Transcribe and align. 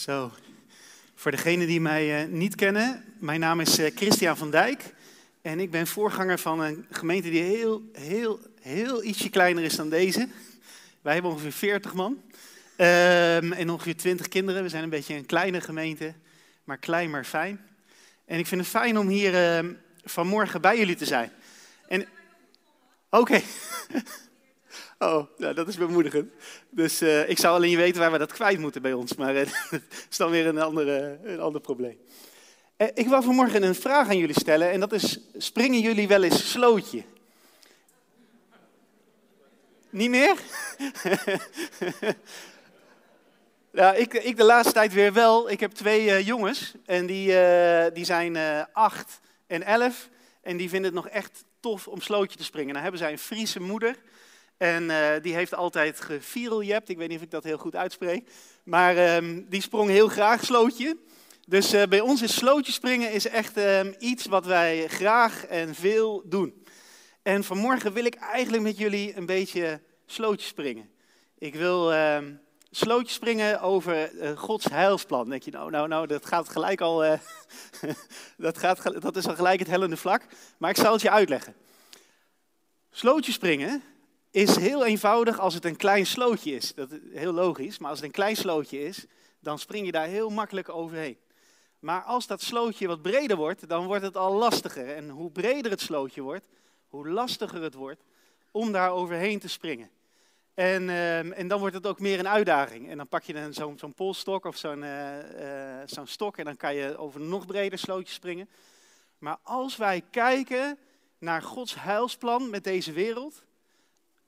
Zo, 0.00 0.32
voor 1.14 1.30
degenen 1.30 1.66
die 1.66 1.80
mij 1.80 2.22
uh, 2.22 2.28
niet 2.28 2.54
kennen, 2.54 3.04
mijn 3.18 3.40
naam 3.40 3.60
is 3.60 3.78
uh, 3.78 3.90
Christian 3.94 4.36
van 4.36 4.50
Dijk 4.50 4.94
en 5.42 5.60
ik 5.60 5.70
ben 5.70 5.86
voorganger 5.86 6.38
van 6.38 6.60
een 6.60 6.86
gemeente 6.90 7.30
die 7.30 7.42
heel, 7.42 7.82
heel, 7.92 8.40
heel 8.60 9.04
ietsje 9.04 9.30
kleiner 9.30 9.64
is 9.64 9.76
dan 9.76 9.88
deze. 9.88 10.28
Wij 11.02 11.12
hebben 11.12 11.30
ongeveer 11.30 11.52
40 11.52 11.94
man 11.94 12.12
um, 12.12 13.52
en 13.52 13.70
ongeveer 13.70 13.96
20 13.96 14.28
kinderen. 14.28 14.62
We 14.62 14.68
zijn 14.68 14.82
een 14.82 14.90
beetje 14.90 15.14
een 15.14 15.26
kleine 15.26 15.60
gemeente, 15.60 16.14
maar 16.64 16.78
klein 16.78 17.10
maar 17.10 17.24
fijn. 17.24 17.60
En 18.24 18.38
ik 18.38 18.46
vind 18.46 18.60
het 18.60 18.70
fijn 18.70 18.98
om 18.98 19.08
hier 19.08 19.62
uh, 19.64 19.70
vanmorgen 20.04 20.60
bij 20.60 20.78
jullie 20.78 20.96
te 20.96 21.06
zijn. 21.06 21.32
Oké. 21.88 22.06
Okay. 23.10 23.44
Oh, 25.02 25.26
nou, 25.36 25.54
dat 25.54 25.68
is 25.68 25.76
bemoedigend. 25.76 26.32
Dus 26.70 27.02
uh, 27.02 27.28
ik 27.28 27.38
zou 27.38 27.54
alleen 27.54 27.76
weten 27.76 28.00
waar 28.00 28.12
we 28.12 28.18
dat 28.18 28.32
kwijt 28.32 28.58
moeten 28.58 28.82
bij 28.82 28.92
ons. 28.92 29.14
Maar 29.14 29.34
uh, 29.34 29.40
dat 29.70 29.80
is 30.10 30.16
dan 30.16 30.30
weer 30.30 30.46
een, 30.46 30.60
andere, 30.60 31.18
een 31.24 31.40
ander 31.40 31.60
probleem. 31.60 31.98
Uh, 32.78 32.88
ik 32.94 33.08
wil 33.08 33.22
vanmorgen 33.22 33.62
een 33.62 33.74
vraag 33.74 34.08
aan 34.08 34.18
jullie 34.18 34.40
stellen. 34.40 34.70
En 34.70 34.80
dat 34.80 34.92
is, 34.92 35.20
springen 35.36 35.80
jullie 35.80 36.08
wel 36.08 36.22
eens 36.22 36.50
slootje? 36.50 37.02
Niet 39.90 40.10
meer? 40.10 40.36
ja, 43.80 43.92
ik, 43.92 44.14
ik 44.14 44.36
de 44.36 44.44
laatste 44.44 44.74
tijd 44.74 44.92
weer 44.92 45.12
wel. 45.12 45.50
Ik 45.50 45.60
heb 45.60 45.72
twee 45.72 46.24
jongens. 46.24 46.74
En 46.86 47.06
die, 47.06 47.26
die 47.92 48.04
zijn 48.04 48.36
acht 48.72 49.20
en 49.46 49.62
elf. 49.62 50.08
En 50.42 50.56
die 50.56 50.68
vinden 50.68 50.94
het 50.94 51.02
nog 51.02 51.12
echt 51.12 51.44
tof 51.60 51.88
om 51.88 52.00
slootje 52.00 52.38
te 52.38 52.44
springen. 52.44 52.72
Dan 52.72 52.82
hebben 52.82 53.00
zij 53.00 53.12
een 53.12 53.18
Friese 53.18 53.60
moeder. 53.60 53.96
En 54.60 54.82
uh, 54.82 55.08
die 55.22 55.34
heeft 55.34 55.54
altijd 55.54 56.00
geviereljept. 56.00 56.88
Ik 56.88 56.96
weet 56.96 57.08
niet 57.08 57.16
of 57.16 57.24
ik 57.24 57.30
dat 57.30 57.44
heel 57.44 57.58
goed 57.58 57.76
uitspreek. 57.76 58.30
Maar 58.64 59.16
um, 59.16 59.46
die 59.48 59.62
sprong 59.62 59.90
heel 59.90 60.08
graag 60.08 60.44
slootje. 60.44 60.96
Dus 61.46 61.74
uh, 61.74 61.82
bij 61.82 62.00
ons 62.00 62.22
is 62.22 62.34
slootje 62.34 62.72
springen 62.72 63.12
is 63.12 63.26
echt 63.26 63.56
um, 63.56 63.94
iets 63.98 64.26
wat 64.26 64.46
wij 64.46 64.88
graag 64.88 65.46
en 65.46 65.74
veel 65.74 66.22
doen. 66.24 66.64
En 67.22 67.44
vanmorgen 67.44 67.92
wil 67.92 68.04
ik 68.04 68.14
eigenlijk 68.14 68.62
met 68.62 68.78
jullie 68.78 69.16
een 69.16 69.26
beetje 69.26 69.80
slootje 70.06 70.46
springen. 70.46 70.90
Ik 71.38 71.54
wil 71.54 71.94
um, 71.94 72.40
slootje 72.70 73.14
springen 73.14 73.60
over 73.60 74.12
uh, 74.12 74.38
Gods 74.38 74.64
heilsplan. 74.64 75.28
Denk 75.28 75.42
je, 75.42 75.50
nou, 75.50 75.70
nou, 75.70 75.88
nou, 75.88 76.06
dat 76.06 76.26
gaat 76.26 76.48
gelijk 76.48 76.80
al, 76.80 76.98
dat, 78.36 78.58
gaat, 78.58 79.00
dat 79.00 79.16
is 79.16 79.26
al 79.26 79.34
gelijk 79.34 79.58
het 79.58 79.68
hellende 79.68 79.96
vlak. 79.96 80.22
Maar 80.58 80.70
ik 80.70 80.76
zal 80.76 80.92
het 80.92 81.02
je 81.02 81.10
uitleggen. 81.10 81.54
Slootje 82.90 83.32
springen 83.32 83.82
is 84.30 84.56
heel 84.56 84.84
eenvoudig 84.84 85.38
als 85.38 85.54
het 85.54 85.64
een 85.64 85.76
klein 85.76 86.06
slootje 86.06 86.54
is. 86.54 86.74
Dat 86.74 86.90
is 86.90 86.98
heel 87.12 87.32
logisch, 87.32 87.78
maar 87.78 87.90
als 87.90 87.98
het 87.98 88.06
een 88.06 88.14
klein 88.14 88.36
slootje 88.36 88.84
is, 88.84 89.06
dan 89.40 89.58
spring 89.58 89.86
je 89.86 89.92
daar 89.92 90.06
heel 90.06 90.30
makkelijk 90.30 90.68
overheen. 90.68 91.18
Maar 91.78 92.02
als 92.02 92.26
dat 92.26 92.42
slootje 92.42 92.86
wat 92.86 93.02
breder 93.02 93.36
wordt, 93.36 93.68
dan 93.68 93.86
wordt 93.86 94.04
het 94.04 94.16
al 94.16 94.32
lastiger. 94.32 94.94
En 94.94 95.08
hoe 95.08 95.30
breder 95.30 95.70
het 95.70 95.80
slootje 95.80 96.20
wordt, 96.20 96.48
hoe 96.88 97.08
lastiger 97.08 97.62
het 97.62 97.74
wordt 97.74 98.02
om 98.50 98.72
daar 98.72 98.90
overheen 98.90 99.38
te 99.38 99.48
springen. 99.48 99.90
En, 100.54 100.82
uh, 100.82 101.38
en 101.38 101.48
dan 101.48 101.58
wordt 101.58 101.74
het 101.74 101.86
ook 101.86 102.00
meer 102.00 102.18
een 102.18 102.28
uitdaging. 102.28 102.88
En 102.88 102.96
dan 102.96 103.08
pak 103.08 103.22
je 103.22 103.48
zo'n 103.50 103.78
zo 103.78 103.88
polstok 103.88 104.44
of 104.44 104.56
zo'n 104.56 104.82
uh, 104.82 105.18
uh, 105.18 105.82
zo'n 105.86 106.06
stok 106.06 106.36
en 106.36 106.44
dan 106.44 106.56
kan 106.56 106.74
je 106.74 106.96
over 106.96 107.20
een 107.20 107.28
nog 107.28 107.46
breder 107.46 107.78
slootje 107.78 108.14
springen. 108.14 108.48
Maar 109.18 109.36
als 109.42 109.76
wij 109.76 110.02
kijken 110.10 110.78
naar 111.18 111.42
Gods 111.42 111.74
heilsplan 111.82 112.50
met 112.50 112.64
deze 112.64 112.92
wereld, 112.92 113.42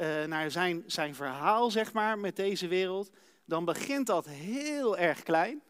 uh, 0.03 0.25
naar 0.25 0.51
zijn, 0.51 0.83
zijn 0.87 1.15
verhaal, 1.15 1.71
zeg 1.71 1.93
maar, 1.93 2.19
met 2.19 2.37
deze 2.37 2.69
wereld, 2.69 3.11
dan 3.45 3.65
begint 3.65 4.07
dat 4.07 4.27
heel 4.29 4.99
erg 4.99 5.23
klein, 5.23 5.63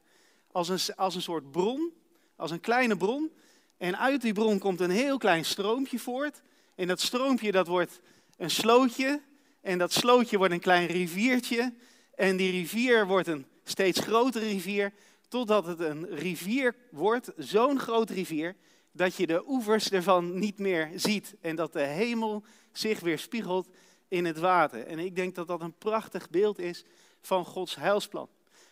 als 0.52 0.68
een, 0.68 0.94
als 0.96 1.14
een 1.14 1.22
soort 1.22 1.50
bron, 1.50 1.92
als 2.36 2.50
een 2.50 2.60
kleine 2.60 2.96
bron. 2.96 3.32
En 3.76 3.98
uit 3.98 4.20
die 4.20 4.32
bron 4.32 4.58
komt 4.58 4.80
een 4.80 4.90
heel 4.90 5.18
klein 5.18 5.44
stroompje 5.44 5.98
voort. 5.98 6.42
En 6.74 6.86
dat 6.86 7.00
stroompje 7.00 7.52
dat 7.52 7.66
wordt 7.66 8.00
een 8.36 8.50
slootje. 8.50 9.20
En 9.60 9.78
dat 9.78 9.92
slootje 9.92 10.38
wordt 10.38 10.52
een 10.52 10.60
klein 10.60 10.86
riviertje. 10.86 11.74
En 12.14 12.36
die 12.36 12.50
rivier 12.50 13.06
wordt 13.06 13.28
een 13.28 13.46
steeds 13.64 14.00
grotere 14.00 14.44
rivier. 14.44 14.92
Totdat 15.28 15.66
het 15.66 15.80
een 15.80 16.06
rivier 16.06 16.74
wordt, 16.90 17.32
zo'n 17.36 17.78
grote 17.78 18.12
rivier, 18.12 18.56
dat 18.92 19.16
je 19.16 19.26
de 19.26 19.48
oevers 19.48 19.90
ervan 19.90 20.38
niet 20.38 20.58
meer 20.58 20.90
ziet. 20.94 21.34
En 21.40 21.56
dat 21.56 21.72
de 21.72 21.80
hemel 21.82 22.44
zich 22.72 23.00
weer 23.00 23.18
spiegelt 23.18 23.68
in 24.12 24.24
het 24.24 24.38
water. 24.38 24.86
En 24.86 24.98
ik 24.98 25.16
denk 25.16 25.34
dat 25.34 25.46
dat 25.46 25.60
een 25.60 25.78
prachtig 25.78 26.30
beeld 26.30 26.58
is 26.58 26.84
van 27.20 27.44
Gods 27.44 27.76
heilsplan. 27.76 28.28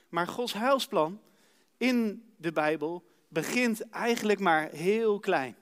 Maar 0.09 0.27
Gods 0.27 0.53
heilsplan 0.53 1.21
in 1.77 2.25
de 2.37 2.53
Bijbel 2.53 3.05
begint 3.29 3.89
eigenlijk 3.91 4.41
maar 4.41 4.71
heel 4.71 5.19
klein. 5.19 5.57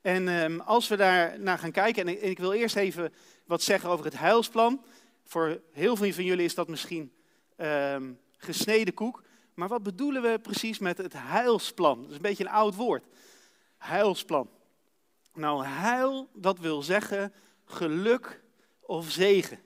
En 0.00 0.28
um, 0.28 0.60
als 0.60 0.88
we 0.88 0.96
daar 0.96 1.40
naar 1.40 1.58
gaan 1.58 1.70
kijken, 1.70 2.08
en 2.08 2.28
ik, 2.28 2.38
wil 2.38 2.52
eerst 2.52 2.76
even 2.76 3.12
wat 3.46 3.62
zeggen 3.62 3.90
over 3.90 4.04
het 4.04 4.18
heilsplan. 4.18 4.84
Voor 5.24 5.60
heel 5.72 5.96
veel 5.96 6.12
van 6.12 6.24
jullie 6.24 6.44
is 6.44 6.54
dat 6.54 6.68
misschien 6.68 7.12
um, 7.56 8.18
gesneden 8.36 8.94
koek. 8.94 9.22
Maar 9.54 9.68
wat 9.68 9.82
bedoelen 9.82 10.22
we 10.22 10.38
precies 10.38 10.78
met 10.78 10.98
het 10.98 11.12
heilsplan? 11.16 12.00
Dat 12.00 12.10
is 12.10 12.16
een 12.16 12.22
beetje 12.22 12.44
een 12.44 12.50
oud 12.50 12.74
woord. 12.74 13.04
Heilsplan. 13.78 14.50
Nou, 15.34 15.64
heil, 15.64 16.28
dat 16.34 16.58
wil 16.58 16.82
zeggen 16.82 17.32
geluk 17.64 18.46
of 18.88 19.10
zegen. 19.10 19.58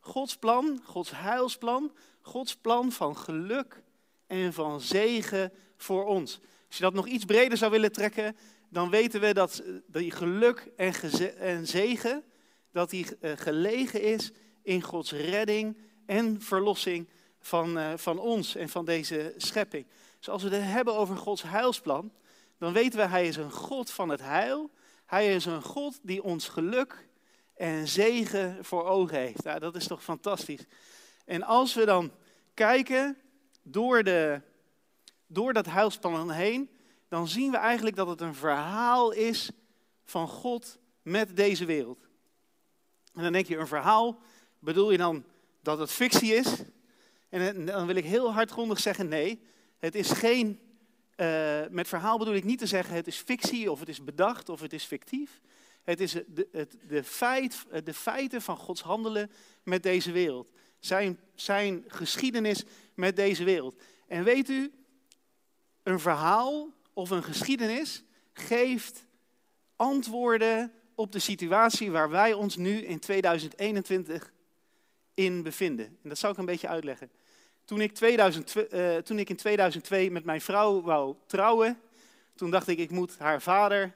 Gods 0.00 0.36
plan, 0.36 0.80
Gods 0.84 1.10
heilsplan, 1.10 1.92
Gods 2.20 2.56
plan 2.56 2.92
van 2.92 3.16
geluk 3.16 3.82
en 4.26 4.52
van 4.52 4.80
zegen 4.80 5.52
voor 5.76 6.04
ons. 6.04 6.40
Als 6.66 6.76
je 6.76 6.82
dat 6.82 6.94
nog 6.94 7.06
iets 7.06 7.24
breder 7.24 7.58
zou 7.58 7.70
willen 7.70 7.92
trekken, 7.92 8.36
dan 8.68 8.90
weten 8.90 9.20
we 9.20 9.34
dat 9.34 9.62
die 9.86 10.10
geluk 10.10 10.70
en, 10.76 10.94
en 11.38 11.66
zegen, 11.66 12.24
dat 12.72 12.90
die 12.90 13.06
uh, 13.20 13.32
gelegen 13.36 14.02
is 14.02 14.30
in 14.62 14.82
Gods 14.82 15.12
redding 15.12 15.76
en 16.06 16.40
verlossing 16.40 17.08
van, 17.40 17.78
uh, 17.78 17.92
van 17.96 18.18
ons 18.18 18.54
en 18.54 18.68
van 18.68 18.84
deze 18.84 19.34
schepping. 19.36 19.86
Dus 20.18 20.28
als 20.28 20.42
we 20.42 20.48
het 20.48 20.64
hebben 20.64 20.94
over 20.94 21.16
Gods 21.16 21.42
heilsplan, 21.42 22.12
dan 22.58 22.72
weten 22.72 22.98
we, 22.98 23.06
Hij 23.06 23.26
is 23.26 23.36
een 23.36 23.52
God 23.52 23.90
van 23.90 24.08
het 24.08 24.20
heil. 24.20 24.70
Hij 25.06 25.34
is 25.34 25.44
een 25.44 25.62
God 25.62 25.98
die 26.02 26.22
ons 26.22 26.48
geluk 26.48 27.07
en 27.58 27.88
zegen 27.88 28.64
voor 28.64 28.84
ogen 28.84 29.18
heeft. 29.18 29.42
Ja, 29.42 29.58
dat 29.58 29.76
is 29.76 29.86
toch 29.86 30.02
fantastisch. 30.02 30.64
En 31.24 31.42
als 31.42 31.74
we 31.74 31.84
dan 31.84 32.12
kijken 32.54 33.16
door, 33.62 34.02
de, 34.02 34.40
door 35.26 35.52
dat 35.52 35.66
huilspan 35.66 36.30
heen, 36.30 36.70
dan 37.08 37.28
zien 37.28 37.50
we 37.50 37.56
eigenlijk 37.56 37.96
dat 37.96 38.08
het 38.08 38.20
een 38.20 38.34
verhaal 38.34 39.10
is 39.10 39.50
van 40.04 40.28
God 40.28 40.78
met 41.02 41.36
deze 41.36 41.64
wereld. 41.64 42.08
En 43.14 43.22
dan 43.22 43.32
denk 43.32 43.46
je, 43.46 43.56
een 43.56 43.66
verhaal, 43.66 44.18
bedoel 44.58 44.90
je 44.90 44.98
dan 44.98 45.24
dat 45.62 45.78
het 45.78 45.90
fictie 45.90 46.34
is? 46.34 46.62
En 47.28 47.66
dan 47.66 47.86
wil 47.86 47.96
ik 47.96 48.04
heel 48.04 48.32
hardgrondig 48.32 48.80
zeggen, 48.80 49.08
nee, 49.08 49.42
het 49.78 49.94
is 49.94 50.10
geen, 50.10 50.60
uh, 51.16 51.60
met 51.70 51.88
verhaal 51.88 52.18
bedoel 52.18 52.34
ik 52.34 52.44
niet 52.44 52.58
te 52.58 52.66
zeggen 52.66 52.94
het 52.94 53.06
is 53.06 53.16
fictie 53.16 53.70
of 53.70 53.80
het 53.80 53.88
is 53.88 54.04
bedacht 54.04 54.48
of 54.48 54.60
het 54.60 54.72
is 54.72 54.84
fictief. 54.84 55.40
Het 55.88 56.00
is 56.00 56.12
de, 56.12 56.48
het, 56.52 56.76
de, 56.88 57.82
de 57.84 57.94
feiten 57.94 58.42
van 58.42 58.56
Gods 58.56 58.80
handelen 58.80 59.30
met 59.62 59.82
deze 59.82 60.12
wereld. 60.12 60.50
Zijn, 60.78 61.18
zijn 61.34 61.84
geschiedenis 61.86 62.64
met 62.94 63.16
deze 63.16 63.44
wereld. 63.44 63.82
En 64.06 64.24
weet 64.24 64.48
u, 64.48 64.72
een 65.82 66.00
verhaal 66.00 66.72
of 66.92 67.10
een 67.10 67.22
geschiedenis 67.22 68.04
geeft 68.32 69.06
antwoorden 69.76 70.72
op 70.94 71.12
de 71.12 71.18
situatie 71.18 71.90
waar 71.90 72.10
wij 72.10 72.32
ons 72.32 72.56
nu 72.56 72.78
in 72.78 72.98
2021 72.98 74.32
in 75.14 75.42
bevinden. 75.42 75.86
En 76.02 76.08
dat 76.08 76.18
zou 76.18 76.32
ik 76.32 76.38
een 76.38 76.44
beetje 76.44 76.68
uitleggen. 76.68 77.10
Toen 77.64 77.80
ik, 77.80 77.94
2000, 77.94 78.54
uh, 78.72 78.96
toen 78.96 79.18
ik 79.18 79.30
in 79.30 79.36
2002 79.36 80.10
met 80.10 80.24
mijn 80.24 80.40
vrouw 80.40 80.82
wou 80.82 81.14
trouwen, 81.26 81.80
toen 82.34 82.50
dacht 82.50 82.68
ik, 82.68 82.78
ik 82.78 82.90
moet 82.90 83.18
haar 83.18 83.42
vader 83.42 83.94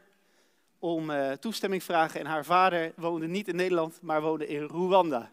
om 0.82 1.10
uh, 1.10 1.30
toestemming 1.32 1.82
vragen. 1.82 2.20
En 2.20 2.26
haar 2.26 2.44
vader 2.44 2.92
woonde 2.96 3.26
niet 3.26 3.48
in 3.48 3.56
Nederland, 3.56 3.98
maar 4.00 4.22
woonde 4.22 4.46
in 4.46 4.62
Rwanda. 4.62 5.30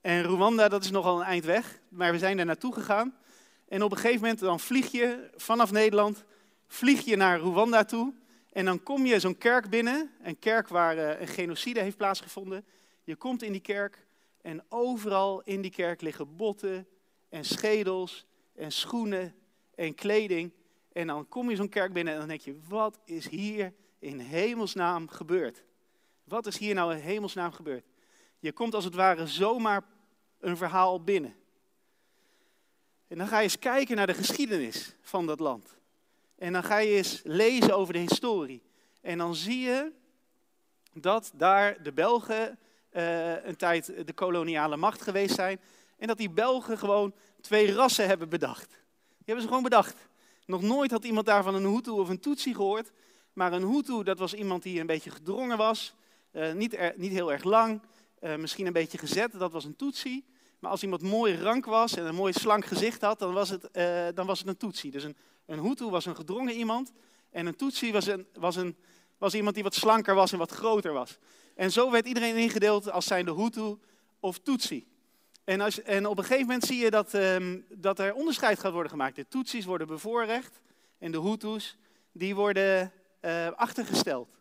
En 0.00 0.22
Rwanda, 0.22 0.68
dat 0.68 0.84
is 0.84 0.90
nogal 0.90 1.20
een 1.20 1.26
eind 1.26 1.44
weg, 1.44 1.80
maar 1.88 2.12
we 2.12 2.18
zijn 2.18 2.36
daar 2.36 2.46
naartoe 2.46 2.74
gegaan. 2.74 3.16
En 3.68 3.82
op 3.82 3.90
een 3.90 3.96
gegeven 3.96 4.20
moment 4.20 4.38
dan 4.38 4.60
vlieg 4.60 4.92
je 4.92 5.30
vanaf 5.36 5.70
Nederland, 5.70 6.24
vlieg 6.66 7.04
je 7.04 7.16
naar 7.16 7.38
Rwanda 7.38 7.84
toe. 7.84 8.12
En 8.52 8.64
dan 8.64 8.82
kom 8.82 9.06
je 9.06 9.20
zo'n 9.20 9.38
kerk 9.38 9.70
binnen, 9.70 10.10
een 10.22 10.38
kerk 10.38 10.68
waar 10.68 10.96
uh, 10.96 11.20
een 11.20 11.28
genocide 11.28 11.80
heeft 11.80 11.96
plaatsgevonden. 11.96 12.64
Je 13.04 13.16
komt 13.16 13.42
in 13.42 13.52
die 13.52 13.60
kerk 13.60 14.06
en 14.42 14.64
overal 14.68 15.42
in 15.44 15.60
die 15.60 15.70
kerk 15.70 16.00
liggen 16.00 16.36
botten 16.36 16.86
en 17.28 17.44
schedels 17.44 18.26
en 18.54 18.72
schoenen 18.72 19.34
en 19.74 19.94
kleding. 19.94 20.52
En 20.92 21.06
dan 21.06 21.28
kom 21.28 21.50
je 21.50 21.56
zo'n 21.56 21.68
kerk 21.68 21.92
binnen 21.92 22.12
en 22.12 22.18
dan 22.18 22.28
denk 22.28 22.40
je, 22.40 22.58
wat 22.68 22.98
is 23.04 23.28
hier 23.28 23.72
in 24.00 24.18
hemelsnaam 24.18 25.08
gebeurd? 25.08 25.64
Wat 26.24 26.46
is 26.46 26.58
hier 26.58 26.74
nou 26.74 26.94
in 26.94 27.00
hemelsnaam 27.00 27.52
gebeurd? 27.52 27.84
Je 28.38 28.52
komt 28.52 28.74
als 28.74 28.84
het 28.84 28.94
ware 28.94 29.26
zomaar 29.26 29.82
een 30.38 30.56
verhaal 30.56 31.04
binnen. 31.04 31.34
En 33.08 33.18
dan 33.18 33.28
ga 33.28 33.36
je 33.36 33.42
eens 33.42 33.58
kijken 33.58 33.96
naar 33.96 34.06
de 34.06 34.14
geschiedenis 34.14 34.94
van 35.00 35.26
dat 35.26 35.40
land. 35.40 35.78
En 36.38 36.52
dan 36.52 36.64
ga 36.64 36.78
je 36.78 36.96
eens 36.96 37.20
lezen 37.24 37.76
over 37.76 37.92
de 37.92 37.98
historie. 37.98 38.62
En 39.00 39.18
dan 39.18 39.34
zie 39.34 39.60
je 39.60 39.92
dat 40.92 41.32
daar 41.34 41.82
de 41.82 41.92
Belgen 41.92 42.58
uh, 42.92 43.44
een 43.44 43.56
tijd 43.56 44.06
de 44.06 44.12
koloniale 44.12 44.76
macht 44.76 45.02
geweest 45.02 45.34
zijn. 45.34 45.60
En 45.96 46.06
dat 46.06 46.18
die 46.18 46.30
Belgen 46.30 46.78
gewoon 46.78 47.14
twee 47.40 47.72
rassen 47.72 48.06
hebben 48.06 48.28
bedacht. 48.28 48.68
Die 48.68 49.24
hebben 49.24 49.42
ze 49.42 49.48
gewoon 49.48 49.62
bedacht. 49.62 50.08
Nog 50.46 50.62
nooit 50.62 50.90
had 50.90 51.04
iemand 51.04 51.26
daarvan 51.26 51.54
een 51.54 51.74
Hutu 51.74 51.90
of 51.90 52.08
een 52.08 52.20
Tutsi 52.20 52.54
gehoord. 52.54 52.90
Maar 53.40 53.52
een 53.52 53.72
Hutu, 53.72 54.02
dat 54.02 54.18
was 54.18 54.34
iemand 54.34 54.62
die 54.62 54.80
een 54.80 54.86
beetje 54.86 55.10
gedrongen 55.10 55.56
was. 55.56 55.94
Uh, 56.32 56.52
niet, 56.52 56.96
niet 56.96 57.12
heel 57.12 57.32
erg 57.32 57.44
lang. 57.44 57.80
Uh, 58.20 58.36
misschien 58.36 58.66
een 58.66 58.72
beetje 58.72 58.98
gezet, 58.98 59.32
dat 59.32 59.52
was 59.52 59.64
een 59.64 59.76
Tutsi. 59.76 60.24
Maar 60.58 60.70
als 60.70 60.82
iemand 60.82 61.02
mooi 61.02 61.36
rank 61.36 61.64
was 61.64 61.96
en 61.96 62.06
een 62.06 62.14
mooi 62.14 62.32
slank 62.32 62.64
gezicht 62.64 63.00
had, 63.00 63.18
dan 63.18 63.32
was 63.32 63.48
het, 63.48 63.68
uh, 63.72 64.06
dan 64.14 64.26
was 64.26 64.38
het 64.38 64.48
een 64.48 64.56
Tutsi. 64.56 64.90
Dus 64.90 65.04
een, 65.04 65.16
een 65.46 65.58
Hutu 65.58 65.84
was 65.84 66.06
een 66.06 66.16
gedrongen 66.16 66.54
iemand. 66.54 66.92
En 67.30 67.46
een 67.46 67.56
Tutsi 67.56 67.92
was, 67.92 68.06
een, 68.06 68.26
was, 68.34 68.56
een, 68.56 68.76
was 69.18 69.34
iemand 69.34 69.54
die 69.54 69.64
wat 69.64 69.74
slanker 69.74 70.14
was 70.14 70.32
en 70.32 70.38
wat 70.38 70.50
groter 70.50 70.92
was. 70.92 71.18
En 71.54 71.72
zo 71.72 71.90
werd 71.90 72.06
iedereen 72.06 72.36
ingedeeld 72.36 72.90
als 72.90 73.06
zijnde 73.06 73.34
Hutu 73.34 73.76
of 74.20 74.38
Tutsi. 74.38 74.86
En, 75.44 75.60
als, 75.60 75.82
en 75.82 76.06
op 76.06 76.18
een 76.18 76.24
gegeven 76.24 76.46
moment 76.46 76.64
zie 76.64 76.78
je 76.78 76.90
dat, 76.90 77.14
um, 77.14 77.64
dat 77.68 77.98
er 77.98 78.14
onderscheid 78.14 78.58
gaat 78.58 78.72
worden 78.72 78.90
gemaakt. 78.90 79.16
De 79.16 79.28
Tutsis 79.28 79.64
worden 79.64 79.86
bevoorrecht 79.86 80.60
en 80.98 81.12
de 81.12 81.20
Hutus 81.20 81.76
die 82.12 82.34
worden 82.34 82.92
uh, 83.20 83.50
achtergesteld. 83.50 84.38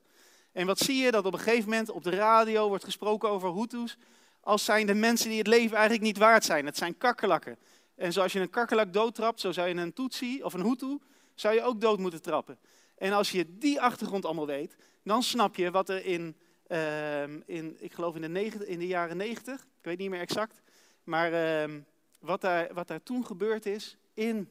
En 0.51 0.65
wat 0.65 0.79
zie 0.79 1.03
je? 1.03 1.11
Dat 1.11 1.25
op 1.25 1.33
een 1.33 1.39
gegeven 1.39 1.69
moment 1.69 1.89
op 1.89 2.03
de 2.03 2.09
radio 2.09 2.67
wordt 2.67 2.83
gesproken 2.83 3.29
over 3.29 3.53
Hutus 3.53 3.97
als 4.41 4.65
zijn 4.65 4.87
de 4.87 4.93
mensen 4.93 5.29
die 5.29 5.37
het 5.37 5.47
leven 5.47 5.77
eigenlijk 5.77 6.05
niet 6.05 6.17
waard 6.17 6.45
zijn. 6.45 6.65
Het 6.65 6.77
zijn 6.77 6.97
kakkerlakken. 6.97 7.57
En 7.95 8.13
zoals 8.13 8.33
je 8.33 8.39
een 8.39 8.49
kakkerlak 8.49 8.93
doodtrapt, 8.93 9.39
zo 9.39 9.51
zou 9.51 9.67
je 9.67 9.75
een 9.75 9.93
Tutsi 9.93 10.43
of 10.43 10.53
een 10.53 10.63
Hutu, 10.63 10.99
zou 11.35 11.55
je 11.55 11.61
ook 11.61 11.81
dood 11.81 11.99
moeten 11.99 12.21
trappen. 12.21 12.57
En 12.97 13.11
als 13.11 13.31
je 13.31 13.57
die 13.57 13.81
achtergrond 13.81 14.25
allemaal 14.25 14.45
weet, 14.45 14.75
dan 15.03 15.23
snap 15.23 15.55
je 15.55 15.71
wat 15.71 15.89
er 15.89 16.05
in, 16.05 16.37
uh, 16.67 17.23
in 17.23 17.75
ik 17.79 17.93
geloof 17.93 18.15
in 18.15 18.33
de, 18.33 18.67
in 18.67 18.79
de 18.79 18.87
jaren 18.87 19.17
negentig, 19.17 19.61
ik 19.61 19.85
weet 19.85 19.97
niet 19.97 20.09
meer 20.09 20.19
exact, 20.19 20.61
maar 21.03 21.31
uh, 21.67 21.75
wat, 22.19 22.41
daar, 22.41 22.73
wat 22.73 22.87
daar 22.87 23.03
toen 23.03 23.25
gebeurd 23.25 23.65
is 23.65 23.97
in 24.13 24.49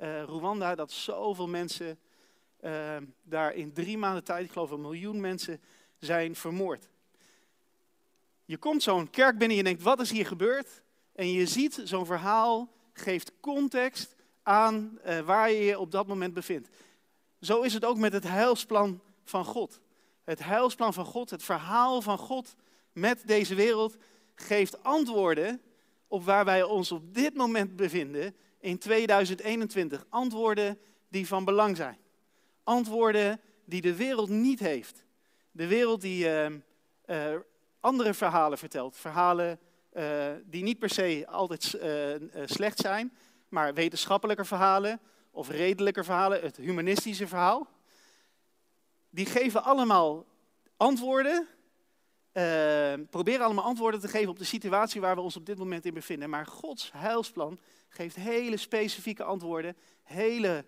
uh, 0.00 0.22
Rwanda, 0.22 0.74
dat 0.74 0.92
zoveel 0.92 1.48
mensen 1.48 1.98
uh, 2.60 2.96
daar 3.22 3.54
in 3.54 3.72
drie 3.72 3.98
maanden 3.98 4.24
tijd, 4.24 4.44
ik 4.44 4.52
geloof 4.52 4.70
een 4.70 4.80
miljoen 4.80 5.20
mensen, 5.20 5.60
zijn 5.98 6.36
vermoord. 6.36 6.88
Je 8.44 8.56
komt 8.56 8.82
zo'n 8.82 9.10
kerk 9.10 9.38
binnen 9.38 9.50
en 9.50 9.56
je 9.56 9.62
denkt, 9.62 9.82
wat 9.82 10.00
is 10.00 10.10
hier 10.10 10.26
gebeurd? 10.26 10.82
En 11.12 11.32
je 11.32 11.46
ziet, 11.46 11.80
zo'n 11.84 12.06
verhaal 12.06 12.72
geeft 12.92 13.32
context 13.40 14.14
aan 14.42 14.98
uh, 15.06 15.20
waar 15.20 15.50
je 15.50 15.64
je 15.64 15.78
op 15.78 15.90
dat 15.90 16.06
moment 16.06 16.34
bevindt. 16.34 16.68
Zo 17.40 17.60
is 17.60 17.74
het 17.74 17.84
ook 17.84 17.96
met 17.96 18.12
het 18.12 18.24
heilsplan 18.24 19.00
van 19.24 19.44
God. 19.44 19.80
Het 20.24 20.44
heilsplan 20.44 20.94
van 20.94 21.04
God, 21.04 21.30
het 21.30 21.42
verhaal 21.42 22.02
van 22.02 22.18
God 22.18 22.54
met 22.92 23.22
deze 23.26 23.54
wereld, 23.54 23.96
geeft 24.34 24.82
antwoorden 24.82 25.60
op 26.08 26.24
waar 26.24 26.44
wij 26.44 26.62
ons 26.62 26.92
op 26.92 27.14
dit 27.14 27.34
moment 27.34 27.76
bevinden 27.76 28.36
in 28.60 28.78
2021. 28.78 30.06
Antwoorden 30.08 30.78
die 31.08 31.26
van 31.26 31.44
belang 31.44 31.76
zijn. 31.76 31.98
Antwoorden 32.66 33.40
die 33.64 33.80
de 33.80 33.96
wereld 33.96 34.28
niet 34.28 34.58
heeft. 34.58 35.04
De 35.50 35.66
wereld 35.66 36.00
die 36.00 36.24
uh, 36.24 36.46
uh, 37.06 37.34
andere 37.80 38.14
verhalen 38.14 38.58
vertelt. 38.58 38.96
Verhalen 38.96 39.58
uh, 39.92 40.26
die 40.44 40.62
niet 40.62 40.78
per 40.78 40.90
se 40.90 41.26
altijd 41.28 41.78
slecht 42.44 42.78
zijn, 42.78 43.16
maar 43.48 43.74
wetenschappelijke 43.74 44.44
verhalen 44.44 45.00
of 45.30 45.48
redelijke 45.48 46.04
verhalen, 46.04 46.40
het 46.40 46.56
humanistische 46.56 47.28
verhaal. 47.28 47.68
Die 49.10 49.26
geven 49.26 49.62
allemaal 49.62 50.26
antwoorden 50.76 51.46
proberen 53.10 53.44
allemaal 53.44 53.64
antwoorden 53.64 54.00
te 54.00 54.08
geven 54.08 54.28
op 54.28 54.38
de 54.38 54.44
situatie 54.44 55.00
waar 55.00 55.14
we 55.14 55.20
ons 55.20 55.36
op 55.36 55.46
dit 55.46 55.58
moment 55.58 55.84
in 55.84 55.94
bevinden. 55.94 56.30
Maar 56.30 56.46
Gods 56.46 56.92
heilsplan 56.92 57.58
geeft 57.88 58.16
hele 58.16 58.56
specifieke 58.56 59.24
antwoorden, 59.24 59.76
hele 60.02 60.64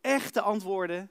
echte 0.00 0.40
antwoorden 0.40 1.10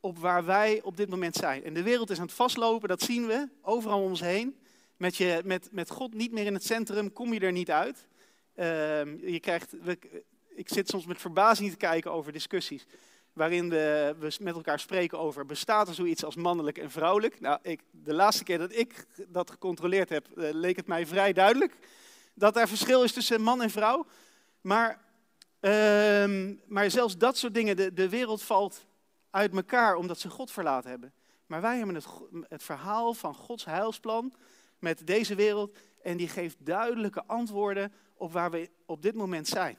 op 0.00 0.18
waar 0.18 0.44
wij 0.44 0.80
op 0.82 0.96
dit 0.96 1.08
moment 1.08 1.34
zijn. 1.34 1.64
En 1.64 1.74
de 1.74 1.82
wereld 1.82 2.10
is 2.10 2.18
aan 2.18 2.26
het 2.26 2.34
vastlopen, 2.34 2.88
dat 2.88 3.02
zien 3.02 3.26
we 3.26 3.48
overal 3.62 4.02
om 4.02 4.08
ons 4.08 4.20
heen. 4.20 4.58
Met, 4.96 5.16
je, 5.16 5.40
met, 5.44 5.68
met 5.72 5.90
God 5.90 6.14
niet 6.14 6.32
meer 6.32 6.46
in 6.46 6.54
het 6.54 6.64
centrum 6.64 7.12
kom 7.12 7.32
je 7.32 7.40
er 7.40 7.52
niet 7.52 7.70
uit. 7.70 8.06
Uh, 8.56 8.64
je 9.32 9.40
krijgt, 9.40 9.74
ik 10.54 10.68
zit 10.68 10.88
soms 10.88 11.06
met 11.06 11.20
verbazing 11.20 11.70
te 11.70 11.76
kijken 11.76 12.12
over 12.12 12.32
discussies 12.32 12.86
waarin 13.38 13.68
we, 13.68 14.36
met 14.40 14.54
elkaar 14.54 14.80
spreken 14.80 15.18
over, 15.18 15.46
bestaat 15.46 15.88
er 15.88 15.94
zoiets 15.94 16.24
als 16.24 16.36
mannelijk 16.36 16.78
en 16.78 16.90
vrouwelijk? 16.90 17.40
Nou, 17.40 17.58
ik, 17.62 17.80
de 17.90 18.14
laatste 18.14 18.44
keer 18.44 18.58
dat 18.58 18.76
ik 18.76 19.06
dat 19.28 19.50
gecontroleerd 19.50 20.08
heb, 20.08 20.26
uh, 20.28 20.48
leek 20.52 20.76
het 20.76 20.86
mij 20.86 21.06
vrij 21.06 21.32
duidelijk 21.32 21.72
dat 22.34 22.56
er 22.56 22.68
verschil 22.68 23.02
is 23.02 23.12
tussen 23.12 23.40
man 23.40 23.62
en 23.62 23.70
vrouw. 23.70 24.06
Maar, 24.60 25.00
uh, 25.60 26.54
maar 26.66 26.90
zelfs 26.90 27.16
dat 27.16 27.36
soort 27.36 27.54
dingen, 27.54 27.76
de, 27.76 27.92
de 27.92 28.08
wereld 28.08 28.42
valt 28.42 28.86
uit 29.30 29.54
elkaar 29.54 29.96
omdat 29.96 30.18
ze 30.18 30.30
God 30.30 30.50
verlaten 30.50 30.90
hebben. 30.90 31.12
Maar 31.46 31.60
wij 31.60 31.76
hebben 31.76 31.94
het, 31.94 32.06
het 32.48 32.62
verhaal 32.62 33.14
van 33.14 33.34
Gods 33.34 33.64
heilsplan 33.64 34.34
met 34.78 35.06
deze 35.06 35.34
wereld 35.34 35.76
en 36.02 36.16
die 36.16 36.28
geeft 36.28 36.56
duidelijke 36.58 37.24
antwoorden 37.26 37.92
op 38.14 38.32
waar 38.32 38.50
we 38.50 38.70
op 38.86 39.02
dit 39.02 39.14
moment 39.14 39.48
zijn. 39.48 39.78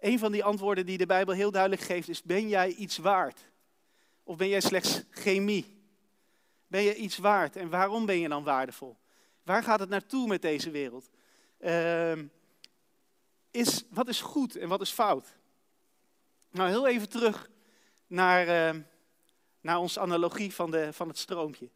Een 0.00 0.18
van 0.18 0.32
die 0.32 0.44
antwoorden 0.44 0.86
die 0.86 0.98
de 0.98 1.06
Bijbel 1.06 1.34
heel 1.34 1.50
duidelijk 1.50 1.82
geeft 1.82 2.08
is: 2.08 2.22
ben 2.22 2.48
jij 2.48 2.68
iets 2.68 2.98
waard? 2.98 3.40
Of 4.22 4.36
ben 4.36 4.48
jij 4.48 4.60
slechts 4.60 5.04
chemie? 5.10 5.76
Ben 6.66 6.82
je 6.82 6.94
iets 6.94 7.18
waard 7.18 7.56
en 7.56 7.68
waarom 7.68 8.06
ben 8.06 8.18
je 8.18 8.28
dan 8.28 8.44
waardevol? 8.44 8.96
Waar 9.42 9.62
gaat 9.62 9.80
het 9.80 9.88
naartoe 9.88 10.26
met 10.26 10.42
deze 10.42 10.70
wereld? 10.70 11.10
Uh, 11.60 12.12
is, 13.50 13.84
wat 13.90 14.08
is 14.08 14.20
goed 14.20 14.56
en 14.56 14.68
wat 14.68 14.80
is 14.80 14.90
fout? 14.90 15.26
Nou, 16.50 16.68
heel 16.68 16.86
even 16.86 17.08
terug 17.08 17.50
naar, 18.06 18.74
uh, 18.74 18.82
naar 19.60 19.78
onze 19.78 20.00
analogie 20.00 20.54
van, 20.54 20.70
de, 20.70 20.92
van 20.92 21.08
het 21.08 21.18
stroompje. 21.18 21.70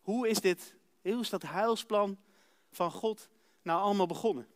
Hoe 0.00 0.28
is, 0.28 0.40
dit, 0.40 0.74
hoe 1.02 1.20
is 1.20 1.30
dat 1.30 1.42
heilsplan 1.42 2.18
van 2.70 2.90
God 2.90 3.28
nou 3.62 3.80
allemaal 3.80 4.06
begonnen? 4.06 4.46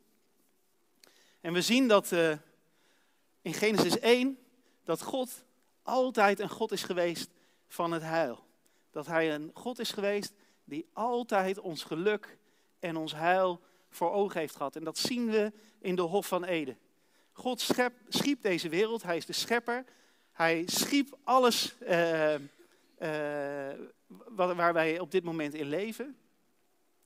En 1.40 1.52
we 1.52 1.62
zien 1.62 1.88
dat 1.88 2.11
uh, 2.11 2.37
in 3.43 3.55
Genesis 3.55 3.99
1 3.99 4.38
dat 4.84 5.02
God 5.02 5.44
altijd 5.82 6.40
een 6.40 6.49
God 6.49 6.73
is 6.73 6.83
geweest 6.83 7.30
van 7.68 7.92
het 7.92 8.02
heil. 8.02 8.44
Dat 8.90 9.06
Hij 9.06 9.35
een 9.35 9.50
God 9.54 9.78
is 9.78 9.90
geweest 9.90 10.33
die 10.64 10.88
altijd 10.92 11.59
ons 11.59 11.85
geluk 11.85 12.38
en 12.78 12.97
ons 12.97 13.14
heil 13.14 13.61
voor 13.90 14.11
ogen 14.12 14.40
heeft 14.40 14.56
gehad. 14.56 14.76
En 14.76 14.85
dat 14.85 14.99
zien 14.99 15.30
we 15.30 15.52
in 15.78 15.94
de 15.94 16.02
Hof 16.02 16.26
van 16.26 16.44
Eden. 16.44 16.78
God 17.32 17.61
schep, 17.61 17.92
schiep 18.09 18.42
deze 18.42 18.68
wereld, 18.68 19.02
Hij 19.02 19.16
is 19.16 19.26
de 19.26 19.32
schepper. 19.32 19.85
Hij 20.32 20.62
schiep 20.66 21.18
alles 21.25 21.75
uh, 21.82 22.35
uh, 22.35 22.38
waar 24.37 24.73
wij 24.73 24.99
op 24.99 25.11
dit 25.11 25.25
moment 25.25 25.54
in 25.54 25.68
leven. 25.68 26.16